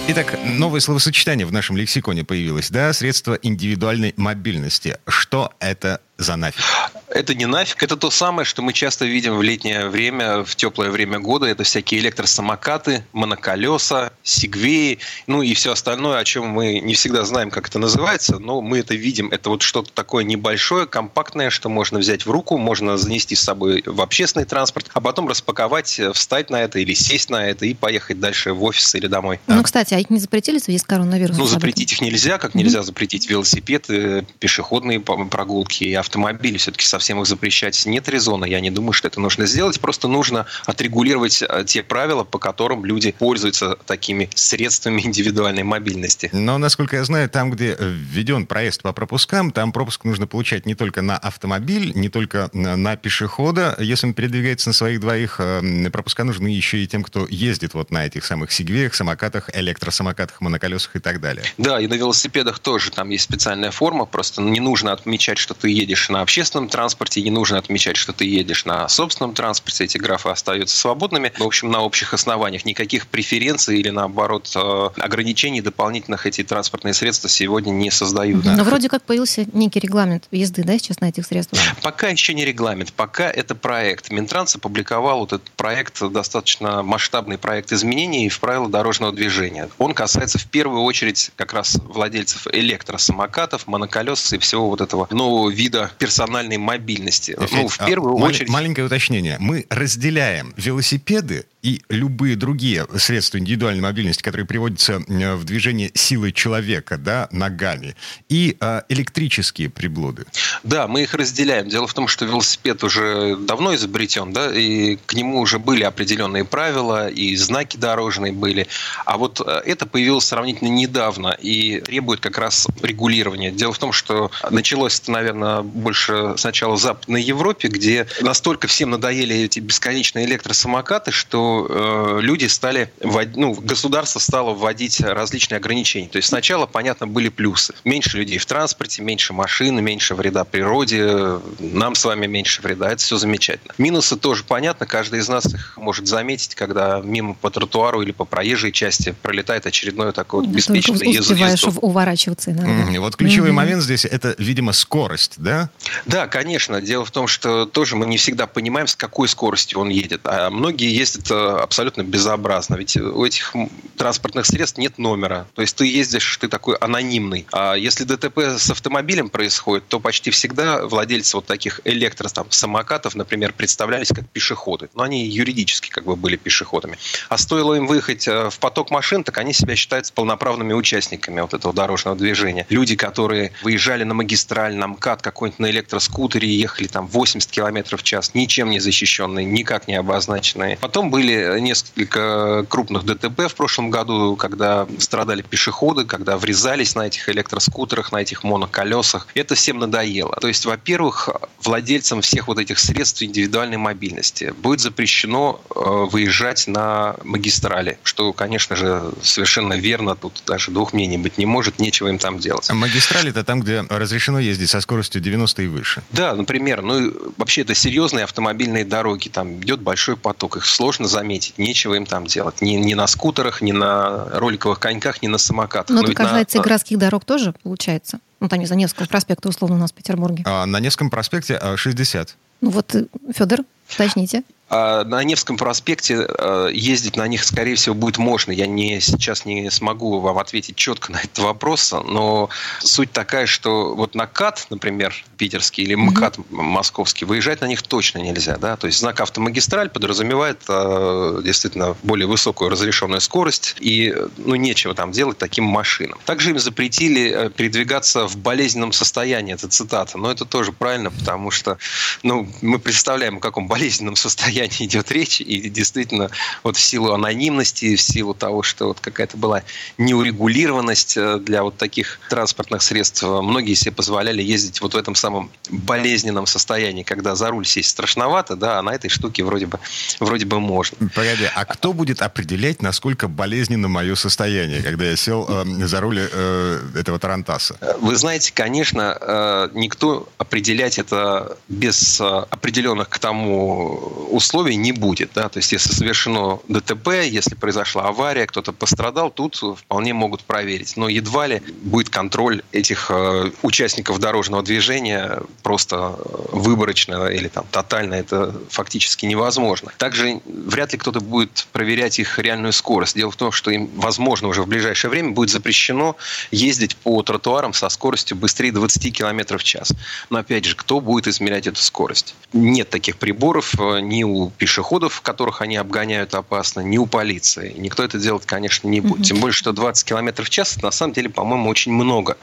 [0.06, 4.98] Итак, новое словосочетание в нашем лексиконе появилось, да, средства индивидуальной мобильности.
[5.06, 6.62] Что это за нафиг?
[7.08, 10.90] Это не нафиг, это то самое, что мы часто видим в летнее время, в теплое
[10.90, 11.46] время года.
[11.46, 17.50] Это всякие электросамокаты, моноколеса, сигвеи, ну и все остальное, о чем мы не всегда знаем,
[17.50, 19.28] как это называется, но мы это видим.
[19.30, 23.82] Это вот что-то такое небольшое, компактное, что можно взять в руку, можно занести с собой
[23.86, 28.18] в общественный транспорт, а потом распаковать, встать на это или сесть на это и поехать
[28.18, 29.40] дальше в офис или домой.
[29.46, 31.38] Ну, кстати, а их не запретили в связи с коронавирусом?
[31.38, 32.84] Ну, запретить их нельзя, как нельзя mm-hmm.
[32.84, 36.58] запретить велосипеды, пешеходные прогулки и автомобили.
[36.58, 38.44] Все-таки совсем их запрещать нет резона.
[38.44, 39.80] Я не думаю, что это нужно сделать.
[39.80, 46.30] Просто нужно отрегулировать э, те правила, по которым люди пользуются такими средствами индивидуальной мобильности.
[46.32, 50.74] Но, насколько я знаю, там, где введен проезд по пропускам, там пропуск нужно получать не
[50.74, 53.76] только на автомобиль, не только на пешехода.
[53.78, 57.90] Если он передвигается на своих двоих, э, пропуска нужны еще и тем, кто ездит вот
[57.90, 61.44] на этих самых сигвеях, самокатах, электросамокатах, моноколесах и так далее.
[61.58, 65.70] Да, и на велосипедах тоже там есть специальная форма, просто не нужно отмечать, что ты
[65.70, 70.28] едешь на общественном транспорте, не нужно отмечать, что ты едешь на собственном транспорте, эти графы
[70.28, 71.32] остаются свободными.
[71.38, 77.28] В общем, на общих основаниях никаких преференций или, наоборот, э, ограничений дополнительных эти транспортные средства
[77.28, 78.44] сегодня не создают.
[78.44, 81.60] Но вроде как появился некий регламент езды, да, сейчас на этих средствах?
[81.82, 84.10] Пока еще не регламент, пока это проект.
[84.10, 89.68] Минтранс опубликовал вот этот проект, достаточно масштабный проект изменений в правила дорожного движения.
[89.78, 95.50] Он касается в первую очередь как раз владельцев электросамокатов, моноколес и всего вот этого нового
[95.50, 97.36] вида персональной мобильности.
[97.38, 98.48] Ну, в первую а, очередь...
[98.48, 99.36] Маленькое уточнение.
[99.40, 106.98] Мы разделяем велосипеды и любые другие средства индивидуальной мобильности, которые приводятся в движение силой человека,
[106.98, 107.96] да, ногами,
[108.28, 110.26] и э, электрические приблуды.
[110.62, 111.68] Да, мы их разделяем.
[111.70, 116.44] Дело в том, что велосипед уже давно изобретен, да, и к нему уже были определенные
[116.44, 118.66] правила, и знаки дорожные были.
[119.06, 123.50] А вот э, это появилось сравнительно недавно и требует как раз регулирования.
[123.50, 128.90] Дело в том, что началось это, наверное, больше сначала в Западной Европе, где настолько всем
[128.90, 132.90] надоели эти бесконечные электросамокаты, что э, люди стали,
[133.34, 136.08] ну, государство стало вводить различные ограничения.
[136.08, 137.74] То есть сначала, понятно, были плюсы.
[137.84, 142.90] Меньше людей в транспорте, меньше машин, меньше вреда природе, нам с вами меньше вреда.
[142.90, 143.74] Это все замечательно.
[143.78, 144.86] Минусы тоже понятно.
[144.86, 149.66] Каждый из нас их может заметить, когда мимо по тротуару или по проезжей части пролетает
[149.66, 151.78] очередной такой вот беспечный езд.
[151.80, 152.70] уворачиваться иногда.
[152.70, 153.00] Mm-hmm.
[153.00, 153.52] Вот ключевой mm-hmm.
[153.52, 155.70] момент здесь это, видимо, скорость, да?
[156.06, 156.80] Да, конечно.
[156.80, 160.22] Дело в том, что тоже мы не всегда понимаем, с какой скоростью он едет.
[160.24, 162.76] А многие ездят э, абсолютно безобразно.
[162.76, 163.54] Ведь у этих
[163.96, 165.46] транспортных средств нет номера.
[165.54, 167.46] То есть ты ездишь, ты такой анонимный.
[167.52, 173.14] А если ДТП с автомобилем происходит, то почти всегда владельцы вот таких электро там, самокатов,
[173.14, 174.88] например, представлялись как пешеходы.
[174.94, 176.98] Но они юридически как бы были пешеходами.
[177.28, 181.54] А стоило им выехать э, в поток машин, так они себя считают полноправными участниками вот
[181.54, 182.66] этого дорожного движения.
[182.70, 188.02] Люди, которые выезжали на магистраль, на МКАД, какой-нибудь на электроскутере, ехали там 80 км в
[188.02, 190.76] час, ничем не защищенные, никак не обозначенные.
[190.80, 197.06] Потом были были несколько крупных ДТП в прошлом году, когда страдали пешеходы, когда врезались на
[197.06, 199.28] этих электроскутерах, на этих моноколесах.
[199.34, 200.36] Это всем надоело.
[200.40, 201.30] То есть, во-первых,
[201.62, 208.76] владельцам всех вот этих средств индивидуальной мобильности будет запрещено э, выезжать на магистрали, что, конечно
[208.76, 210.14] же, совершенно верно.
[210.16, 212.68] Тут даже двух мнений быть не может, нечего им там делать.
[212.70, 216.02] А магистрали это там, где разрешено ездить со скоростью 90 и выше?
[216.10, 216.82] Да, например.
[216.82, 219.28] Ну, вообще это серьезные автомобильные дороги.
[219.28, 220.56] Там идет большой поток.
[220.56, 222.60] Их сложно заметить заметить, нечего им там делать.
[222.60, 225.88] Ни, ни на скутерах, ни на роликовых коньках, ни на самокатах.
[225.88, 226.60] Но, Но это касается на...
[226.60, 228.20] и городских дорог тоже, получается?
[228.40, 230.42] Ну, там, не за Невского проспекта, условно, у нас в Петербурге.
[230.46, 232.28] А, на Невском проспекте 60.
[232.28, 233.60] А, ну вот, э, Федор,
[233.90, 234.42] уточните.
[234.70, 238.50] А на Невском проспекте э, ездить на них, скорее всего, будет можно.
[238.50, 242.48] Я не, сейчас не смогу вам ответить четко на этот вопрос, но
[242.80, 246.44] суть такая, что вот на КАТ, например, питерский или МКАТ mm-hmm.
[246.50, 248.56] московский, выезжать на них точно нельзя.
[248.56, 248.76] Да?
[248.76, 255.12] То есть знак автомагистраль подразумевает э, действительно более высокую разрешенную скорость, и ну, нечего там
[255.12, 256.18] делать таким машинам.
[256.24, 261.50] Также им запретили э, передвигаться в болезненном состоянии, это цитата, но это тоже правильно, потому
[261.50, 261.76] что
[262.22, 266.30] ну, мы представляем, о каком болезненном состоянии состоянии идет речь, и действительно
[266.62, 269.62] вот в силу анонимности, в силу того, что вот какая-то была
[269.98, 275.14] неурегулированность э, для вот таких транспортных средств, э, многие себе позволяли ездить вот в этом
[275.14, 279.78] самом болезненном состоянии, когда за руль сесть страшновато, да, а на этой штуке вроде бы,
[280.20, 280.96] вроде бы можно.
[281.14, 286.18] Погоди, а кто будет определять, насколько болезненно мое состояние, когда я сел э, за руль
[286.20, 287.76] э, этого Тарантаса?
[288.00, 294.92] Вы знаете, конечно, э, никто определять это без э, определенных к тому условий условий не
[294.92, 295.30] будет.
[295.34, 295.48] Да?
[295.48, 300.96] То есть, если совершено ДТП, если произошла авария, кто-то пострадал, тут вполне могут проверить.
[300.96, 307.64] Но едва ли будет контроль этих э, участников дорожного движения просто э, выборочно или там
[307.70, 308.14] тотально.
[308.14, 309.92] Это фактически невозможно.
[309.96, 313.16] Также вряд ли кто-то будет проверять их реальную скорость.
[313.16, 316.16] Дело в том, что им, возможно, уже в ближайшее время будет запрещено
[316.50, 319.92] ездить по тротуарам со скоростью быстрее 20 км в час.
[320.28, 322.34] Но опять же, кто будет измерять эту скорость?
[322.52, 327.74] Нет таких приборов э, ни у пешеходов, которых они обгоняют опасно, ни у полиции.
[327.76, 329.26] Никто это делать, конечно, не будет.
[329.26, 332.36] Тем более, что 20 км в час, на самом деле, по-моему, очень много.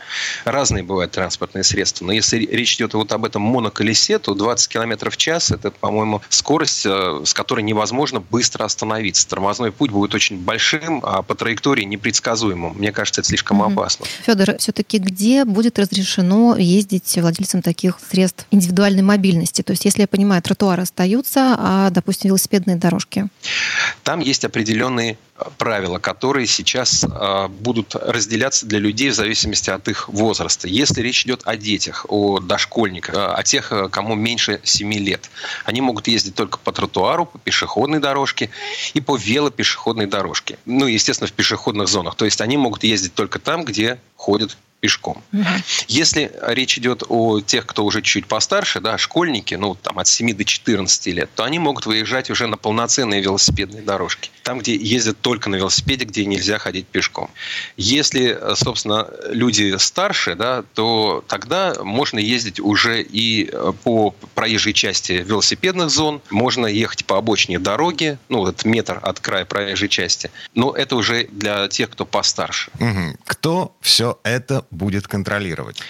[0.46, 2.06] Разные бывают транспортные средства.
[2.06, 6.22] Но если речь идет вот об этом моноколесе, то 20 км в час– это, по-моему,
[6.30, 9.28] скорость, э, с которой невозможно быстро остановиться.
[9.28, 12.74] Тормозной путь будет очень большим, а по траектории непредсказуемым.
[12.78, 14.06] Мне кажется, это слишком опасно.
[14.26, 19.62] Федор, все-таки где будет разрешено ездить владельцам таких средств индивидуальной мобильности?
[19.62, 23.28] То есть, если я понимаю, тротуары остаются, а, допустим, велосипедные дорожки?
[24.04, 25.18] Там есть определенные
[25.58, 30.68] правила, которые сейчас э, будут разделяться для людей в зависимости от их возраста.
[30.68, 35.30] Если речь идет о детях, о дошкольниках, э, о тех, э, кому меньше 7 лет,
[35.66, 38.50] они могут ездить только по тротуару, по пешеходной дорожке
[38.94, 40.58] и по велопешеходной дорожке.
[40.66, 42.16] Ну, естественно, в пешеходных зонах.
[42.16, 45.24] То есть они могут ездить только там, где ходят пешком.
[45.32, 45.46] Угу.
[45.88, 50.34] Если речь идет о тех, кто уже чуть постарше, да, школьники, ну, там, от 7
[50.36, 54.32] до 14 лет, то они могут выезжать уже на полноценные велосипедные дорожки.
[54.44, 57.30] Там, где ездят только на велосипеде, где нельзя ходить пешком.
[57.78, 65.12] Если, собственно, люди старше, да, то тогда можно ездить уже и э, по проезжей части
[65.12, 70.32] велосипедных зон, можно ехать по обочине дороги, ну, вот метр от края проезжей части.
[70.56, 72.72] Но это уже для тех, кто постарше.
[72.80, 73.18] Угу.
[73.26, 75.82] Кто все это будет контролировать?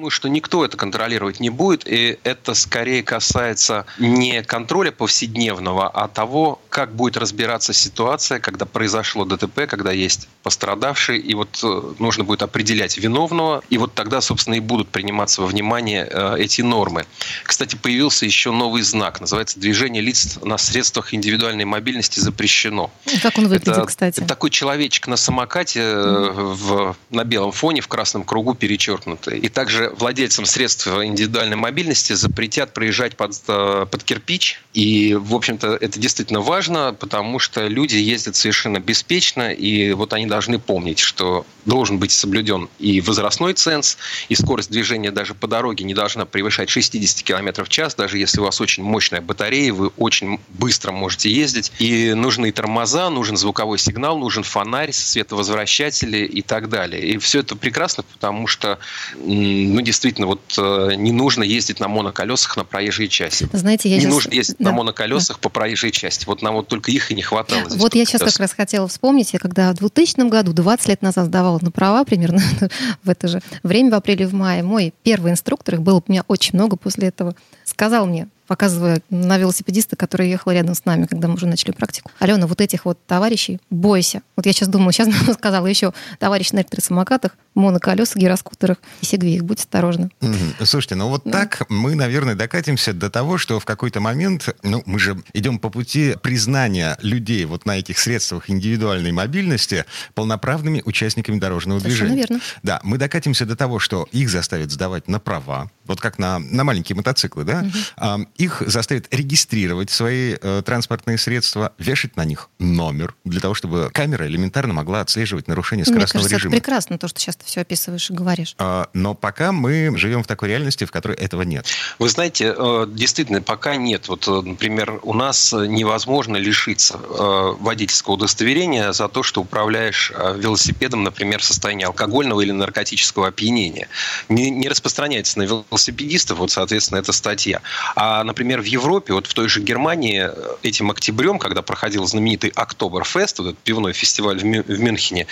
[0.00, 6.08] думаю, что никто это контролировать не будет, и это скорее касается не контроля повседневного, а
[6.08, 12.24] того, как будет разбираться ситуация, когда произошло ДТП, когда есть пострадавший, и вот э, нужно
[12.24, 17.06] будет определять виновного, и вот тогда, собственно, и будут приниматься во внимание э, эти нормы.
[17.44, 22.90] Кстати, появился еще новый знак, называется «Движение лиц на средствах индивидуальной мобильности запрещено».
[23.20, 24.20] Как он выглядит, это кстати?
[24.20, 26.54] Такой человечек на самокате mm.
[26.54, 29.38] в, на белом фоне, в красном кругу перечеркнутый.
[29.38, 34.62] И также владельцам средств индивидуальной мобильности запретят проезжать под, э, под кирпич.
[34.72, 40.26] И, в общем-то, это действительно важно, потому что люди ездят совершенно беспечно, и вот они
[40.26, 45.84] должны помнить, что должен быть соблюден и возрастной ценз, и скорость движения даже по дороге
[45.84, 49.88] не должна превышать 60 км в час, даже если у вас очень мощная батарея, вы
[49.96, 51.72] очень быстро можете ездить.
[51.78, 57.02] И нужны тормоза, нужен звуковой сигнал, нужен фонарь, световозвращатели и так далее.
[57.02, 58.78] И все это прекрасно, потому что
[59.16, 63.48] ну, действительно, вот э, не нужно ездить на моноколесах на проезжей части.
[63.52, 64.14] Знаете, я не сейчас...
[64.14, 64.70] нужно ездить да.
[64.70, 65.40] на моноколесах да.
[65.40, 66.26] по проезжей части.
[66.26, 67.64] Вот нам вот только их и не хватало.
[67.64, 71.02] Здесь вот я сейчас как раз хотела вспомнить, я когда в 2000 году, 20 лет
[71.02, 72.40] назад сдавала на права примерно
[73.02, 76.24] в это же время, в апреле, в мае, мой первый инструктор, их было у меня
[76.28, 77.34] очень много после этого,
[77.64, 82.10] сказал мне, показывая на велосипедиста, который ехал рядом с нами, когда мы уже начали практику.
[82.18, 84.22] Алена, вот этих вот товарищей бойся.
[84.34, 89.44] Вот я сейчас думаю, сейчас сказала еще товарищ на электросамокатах, моноколесах, гироскутерах и сегвеях.
[89.44, 90.10] Будь осторожны.
[90.20, 90.66] Mm-hmm.
[90.66, 91.30] Слушайте, ну вот да.
[91.30, 95.70] так мы, наверное, докатимся до того, что в какой-то момент, ну, мы же идем по
[95.70, 99.84] пути признания людей вот на этих средствах индивидуальной мобильности
[100.14, 102.26] полноправными участниками дорожного Совершенно движения.
[102.28, 102.44] верно.
[102.64, 106.64] Да, мы докатимся до того, что их заставят сдавать на права, вот как на, на
[106.64, 107.64] маленькие мотоциклы, да,
[107.96, 108.26] угу.
[108.40, 114.26] Их заставят регистрировать свои э, транспортные средства, вешать на них номер, для того, чтобы камера
[114.26, 116.54] элементарно могла отслеживать нарушение скоростного Мне кажется, режима.
[116.54, 118.54] Это прекрасно, то, что сейчас ты все описываешь и говоришь.
[118.58, 121.66] А, но пока мы живем в такой реальности, в которой этого нет.
[121.98, 124.08] Вы знаете, э, действительно, пока нет.
[124.08, 131.04] Вот, э, например, у нас невозможно лишиться э, водительского удостоверения за то, что управляешь велосипедом,
[131.04, 133.88] например, в состоянии алкогольного или наркотического опьянения.
[134.28, 137.60] Не, не распространяется на велосипед велосипедистов, вот, соответственно, эта статья.
[137.96, 140.28] А, например, в Европе, вот в той же Германии
[140.62, 145.26] этим октябрем, когда проходил знаменитый Октоберфест, вот этот пивной фестиваль в, Мю- в Мюнхене,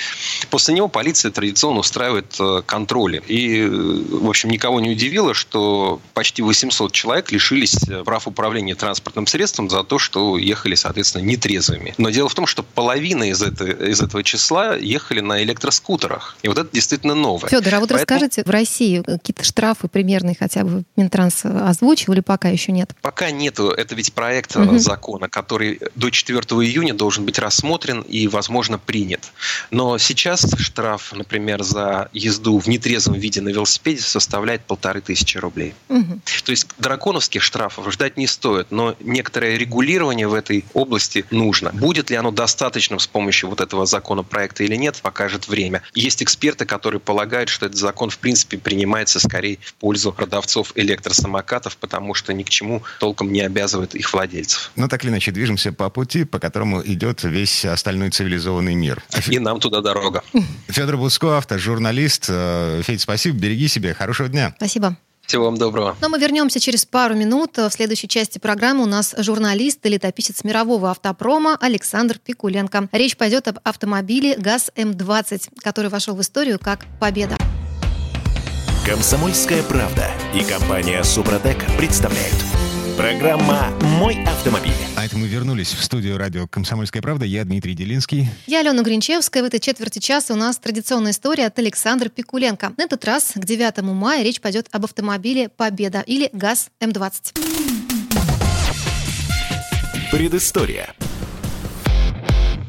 [0.50, 3.22] после него полиция традиционно устраивает э, контроли.
[3.26, 8.74] И, э, в общем, никого не удивило, что почти 800 человек лишились э, прав управления
[8.76, 11.94] транспортным средством за то, что ехали, соответственно, нетрезвыми.
[11.98, 16.36] Но дело в том, что половина из, это, из этого числа ехали на электроскутерах.
[16.42, 17.48] И вот это действительно новое.
[17.48, 18.20] Федор, а вот Поэтому...
[18.20, 22.94] расскажите, в России какие-то штрафы примерно мажорный хотя бы Минтранс озвучил или пока еще нет?
[23.02, 23.70] Пока нету.
[23.70, 24.78] Это ведь проект угу.
[24.78, 29.32] закона, который до 4 июня должен быть рассмотрен и, возможно, принят.
[29.70, 35.74] Но сейчас штраф, например, за езду в нетрезвом виде на велосипеде составляет полторы тысячи рублей.
[35.88, 36.20] Угу.
[36.44, 41.70] То есть драконовских штрафов ждать не стоит, но некоторое регулирование в этой области нужно.
[41.72, 45.82] Будет ли оно достаточным с помощью вот этого законопроекта или нет, покажет время.
[45.94, 51.76] Есть эксперты, которые полагают, что этот закон в принципе принимается скорее в пользу продавцов электросамокатов,
[51.76, 52.67] потому что ни к чему
[53.00, 54.70] толком не обязывает их владельцев.
[54.76, 59.02] Ну, так или иначе, движемся по пути, по которому идет весь остальной цивилизованный мир.
[59.28, 60.22] И нам туда дорога.
[60.68, 62.26] Федор Буско, автожурналист.
[62.28, 64.54] Э, Федь, спасибо, береги себя, хорошего дня.
[64.56, 64.96] Спасибо.
[65.28, 65.94] Всего вам доброго.
[66.00, 67.58] Но мы вернемся через пару минут.
[67.58, 72.88] В следующей части программы у нас журналист и летописец мирового автопрома Александр Пикуленко.
[72.92, 77.36] Речь пойдет об автомобиле ГАЗ-М20, который вошел в историю как «Победа».
[78.86, 82.36] Комсомольская правда и компания «Супротек» представляют–
[82.98, 84.72] Программа «Мой автомобиль».
[84.96, 87.24] А это мы вернулись в студию радио «Комсомольская правда».
[87.24, 88.26] Я Дмитрий Делинский.
[88.48, 89.44] Я Алена Гринчевская.
[89.44, 92.72] В этой четверти часа у нас традиционная история от Александра Пикуленко.
[92.76, 97.38] На этот раз к 9 мая речь пойдет об автомобиле «Победа» или ГАЗ-М20.
[100.10, 100.92] Предыстория.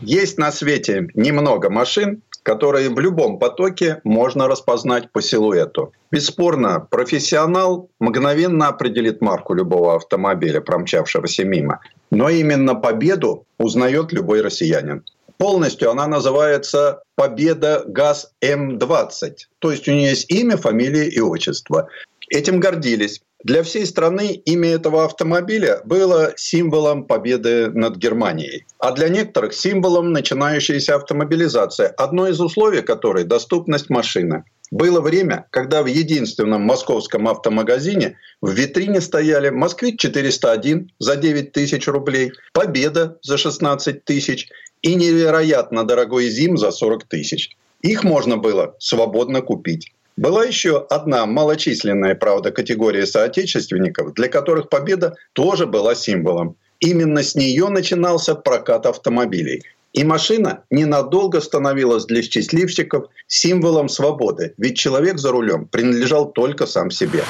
[0.04, 5.94] Есть на свете немного машин, которые в любом потоке можно распознать по силуэту.
[6.10, 11.80] Бесспорно, профессионал мгновенно определит марку любого автомобиля, промчавшегося мимо.
[12.10, 15.04] Но именно победу узнает любой россиянин.
[15.38, 19.34] Полностью она называется «Победа ГАЗ М-20».
[19.60, 21.88] То есть у нее есть имя, фамилия и отчество.
[22.32, 23.22] Этим гордились.
[23.42, 30.12] Для всей страны имя этого автомобиля было символом победы над Германией, а для некоторых символом
[30.12, 34.44] начинающейся автомобилизации, одно из условий которой– доступность машины.
[34.72, 42.34] Было время, когда в единственном московском автомагазине в витрине стояли «Москвич-401» за 9 тысяч рублей,
[42.52, 44.50] «Победа» за 16 тысяч
[44.82, 47.56] и невероятно дорогой «Зим» за 40 тысяч.
[47.82, 49.94] Их можно было свободно купить.
[50.20, 56.58] Была еще одна малочисленная, правда, категория соотечественников, для которых победа тоже была символом.
[56.82, 59.64] Именно с нее начинался прокат автомобилей.
[59.94, 66.92] И машина ненадолго становилась для счастливчиков символом свободы, ведь человек за рулем принадлежал только сам
[66.92, 67.24] себе.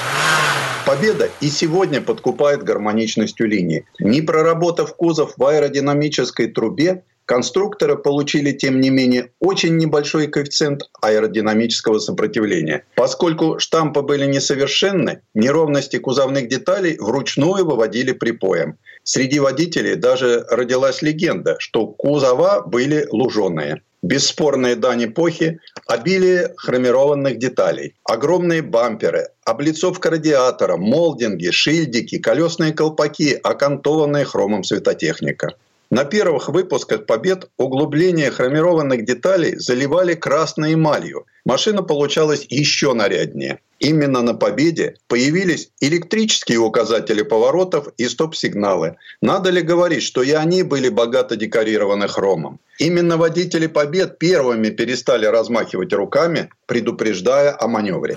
[0.84, 3.84] Победа и сегодня подкупает гармоничностью линии.
[4.00, 12.00] Не проработав кузов в аэродинамической трубе, Конструкторы получили, тем не менее, очень небольшой коэффициент аэродинамического
[12.00, 12.82] сопротивления.
[12.96, 18.78] Поскольку штампы были несовершенны, неровности кузовных деталей вручную выводили припоем.
[19.04, 23.82] Среди водителей даже родилась легенда, что кузова были луженые.
[24.02, 34.24] Бесспорная дань эпохи– обилие хромированных деталей, огромные бамперы, облицовка радиатора, молдинги, шильдики, колесные колпаки, окантованная
[34.24, 35.54] хромом светотехника.
[35.90, 41.26] На первых выпусках «Побед» углубления хромированных деталей заливали красной эмалью.
[41.44, 43.58] Машина получалась еще наряднее.
[43.80, 48.98] Именно на «Победе» появились электрические указатели поворотов и стоп-сигналы.
[49.20, 52.60] Надо ли говорить, что и они были богато декорированы хромом?
[52.78, 58.16] Именно водители «Побед» первыми перестали размахивать руками, предупреждая о маневре.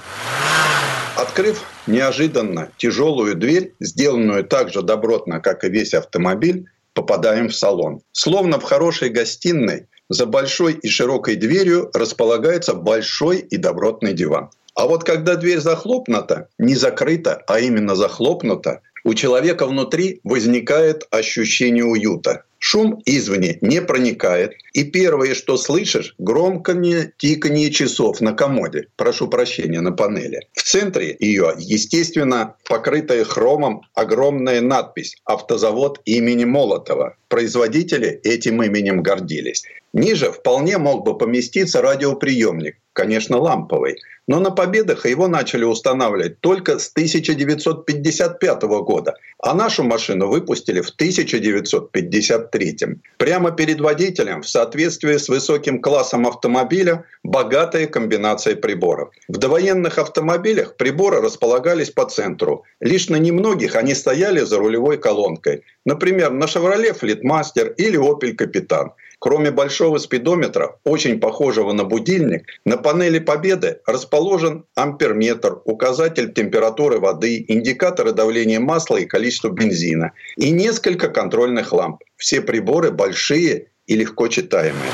[1.17, 8.01] Открыв неожиданно тяжелую дверь, сделанную так же добротно, как и весь автомобиль, попадаем в салон.
[8.11, 14.49] Словно в хорошей гостиной за большой и широкой дверью располагается большой и добротный диван.
[14.75, 21.85] А вот когда дверь захлопнута, не закрыта, а именно захлопнута, у человека внутри возникает ощущение
[21.85, 22.43] уюта.
[22.65, 29.81] Шум извне не проникает, и первое, что слышишь, громкое тиканье часов на комоде, прошу прощения,
[29.81, 30.47] на панели.
[30.53, 37.17] В центре ее, естественно, покрытая хромом огромная надпись «Автозавод имени Молотова».
[37.27, 39.63] Производители этим именем гордились.
[39.93, 43.97] Ниже вполне мог бы поместиться радиоприемник, конечно, ламповый.
[44.25, 50.89] Но на победах его начали устанавливать только с 1955 года, а нашу машину выпустили в
[50.89, 52.77] 1953.
[53.17, 59.09] Прямо перед водителем в соответствии с высоким классом автомобиля богатая комбинация приборов.
[59.27, 62.63] В довоенных автомобилях приборы располагались по центру.
[62.79, 65.63] Лишь на немногих они стояли за рулевой колонкой.
[65.85, 68.93] Например, на «Шевроле Флитмастер» или «Опель Капитан».
[69.23, 77.45] Кроме большого спидометра, очень похожего на будильник, на панели Победы расположен амперметр, указатель температуры воды,
[77.47, 82.03] индикаторы давления масла и количества бензина и несколько контрольных ламп.
[82.17, 84.91] Все приборы большие и легко читаемые.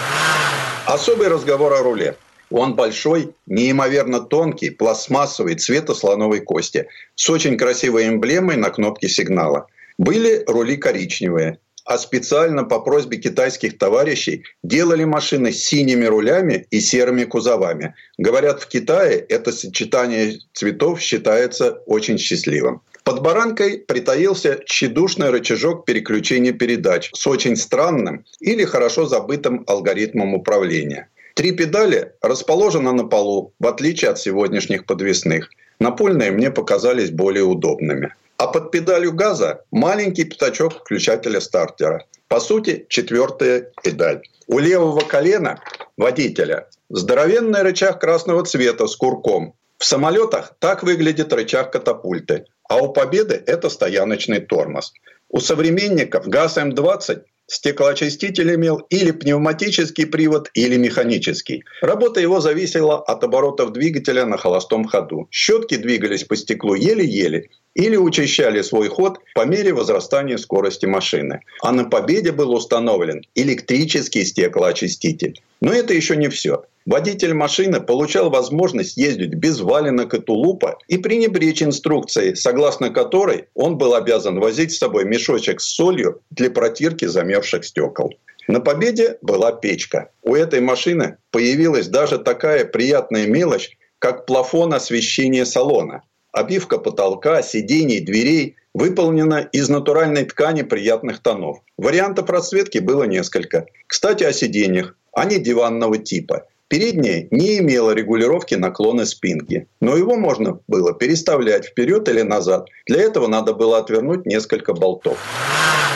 [0.85, 2.15] Особый разговор о руле.
[2.51, 9.65] Он большой, неимоверно тонкий, пластмассовый, цвета слоновой кости, с очень красивой эмблемой на кнопке сигнала.
[9.97, 11.57] Были рули коричневые,
[11.89, 17.95] а специально по просьбе китайских товарищей делали машины с синими рулями и серыми кузовами.
[18.19, 22.81] Говорят, в Китае это сочетание цветов считается очень счастливым.
[23.03, 31.09] Под баранкой притаился тщедушный рычажок переключения передач с очень странным или хорошо забытым алгоритмом управления.
[31.33, 35.49] Три педали расположены на полу, в отличие от сегодняшних подвесных.
[35.79, 38.13] Напольные мне показались более удобными.
[38.39, 42.05] А под педалью газа маленький пятачок включателя стартера.
[42.29, 44.21] По сути, четвертая педаль.
[44.47, 45.61] У левого колена
[45.97, 49.55] водителя здоровенный рычаг красного цвета с курком.
[49.77, 54.93] В самолетах так выглядит рычаг катапульты, а у Победы это стояночный тормоз.
[55.27, 61.63] У современников ГАЗ-М20 Стеклоочиститель имел или пневматический привод, или механический.
[61.81, 65.27] Работа его зависела от оборотов двигателя на холостом ходу.
[65.31, 71.41] Щетки двигались по стеклу еле-еле или учащали свой ход по мере возрастания скорости машины.
[71.63, 75.41] А на «Победе» был установлен электрический стеклоочиститель.
[75.61, 76.63] Но это еще не все.
[76.85, 83.77] Водитель машины получал возможность ездить без валенок и тулупа и пренебречь инструкцией, согласно которой он
[83.77, 88.15] был обязан возить с собой мешочек с солью для протирки замерзших стекол.
[88.47, 90.09] На «Победе» была печка.
[90.23, 96.01] У этой машины появилась даже такая приятная мелочь, как плафон освещения салона.
[96.31, 101.59] Обивка потолка, сидений, дверей выполнена из натуральной ткани приятных тонов.
[101.77, 103.65] Вариантов расцветки было несколько.
[103.85, 104.95] Кстати, о сиденьях.
[105.13, 106.45] Они диванного типа.
[106.67, 112.69] Переднее не имело регулировки наклона спинки, но его можно было переставлять вперед или назад.
[112.85, 115.17] Для этого надо было отвернуть несколько болтов.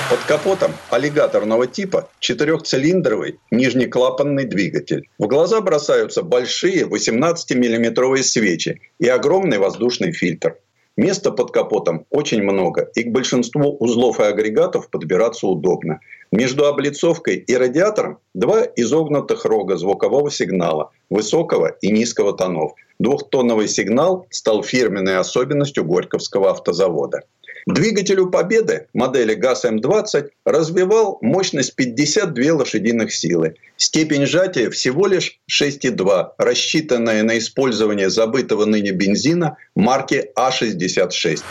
[0.10, 5.08] Под капотом аллигаторного типа четырехцилиндровый нижнеклапанный двигатель.
[5.18, 10.58] В глаза бросаются большие 18-миллиметровые свечи и огромный воздушный фильтр.
[10.96, 16.00] Места под капотом очень много, и к большинству узлов и агрегатов подбираться удобно.
[16.32, 22.74] Между облицовкой и радиатором два изогнутых рога звукового сигнала высокого и низкого тонов.
[23.00, 27.22] Двухтонновый сигнал стал фирменной особенностью Горьковского автозавода.
[27.66, 33.56] Двигатель «Победы» модели ГАЗ-М20 развивал мощность 52 лошадиных силы.
[33.78, 41.42] Степень сжатия всего лишь 6,2, рассчитанная на использование забытого ныне бензина марки А66.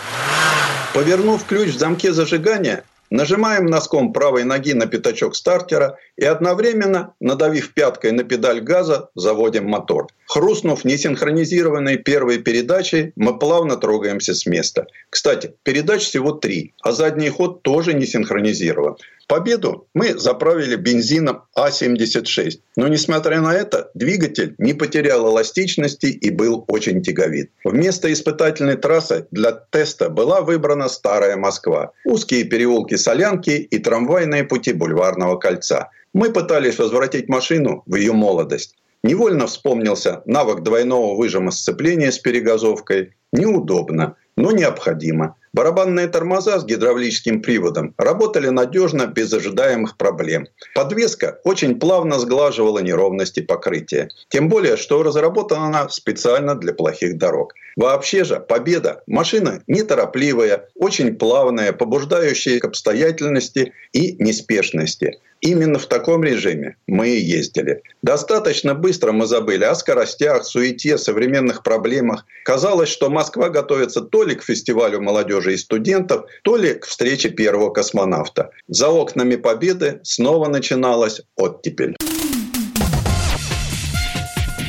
[0.94, 7.74] Повернув ключ в замке зажигания, Нажимаем носком правой ноги на пятачок стартера и одновременно, надавив
[7.74, 10.06] пяткой на педаль газа, заводим мотор.
[10.28, 14.86] Хрустнув несинхронизированной первой передачей, мы плавно трогаемся с места.
[15.10, 18.96] Кстати, передач всего три, а задний ход тоже не синхронизирован.
[19.32, 22.60] Победу мы заправили бензином А76.
[22.76, 27.50] Но несмотря на это, двигатель не потерял эластичности и был очень тяговит.
[27.64, 31.92] Вместо испытательной трассы для теста была выбрана Старая Москва.
[32.04, 35.88] Узкие переулки Солянки и трамвайные пути Бульварного кольца.
[36.12, 38.76] Мы пытались возвратить машину в ее молодость.
[39.02, 43.14] Невольно вспомнился навык двойного выжима сцепления с перегазовкой.
[43.32, 45.36] Неудобно, но необходимо.
[45.54, 50.46] Барабанные тормоза с гидравлическим приводом работали надежно, без ожидаемых проблем.
[50.74, 54.08] Подвеска очень плавно сглаживала неровности покрытия.
[54.28, 57.52] Тем более, что разработана она специально для плохих дорог.
[57.76, 65.18] Вообще же «Победа»– машина неторопливая, очень плавная, побуждающая к обстоятельности и неспешности.
[65.42, 67.82] Именно в таком режиме мы и ездили.
[68.00, 72.24] Достаточно быстро мы забыли о скоростях, суете, современных проблемах.
[72.44, 77.28] Казалось, что Москва готовится то ли к фестивалю молодежи и студентов, то ли к встрече
[77.28, 78.50] первого космонавта.
[78.68, 81.96] За окнами Победы снова начиналась оттепель.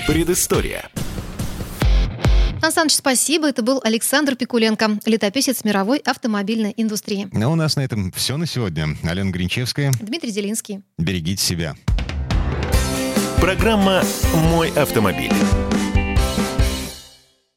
[0.07, 0.89] Предыстория.
[2.64, 3.49] Сан Саныч, спасибо.
[3.49, 7.28] Это был Александр Пикуленко, летописец мировой автомобильной индустрии.
[7.34, 8.95] Ну, у нас на этом все на сегодня.
[9.03, 9.91] Алена Гринчевская.
[9.99, 10.82] Дмитрий Зелинский.
[10.97, 11.76] Берегите себя.
[13.41, 14.01] Программа
[14.49, 15.34] «Мой автомобиль».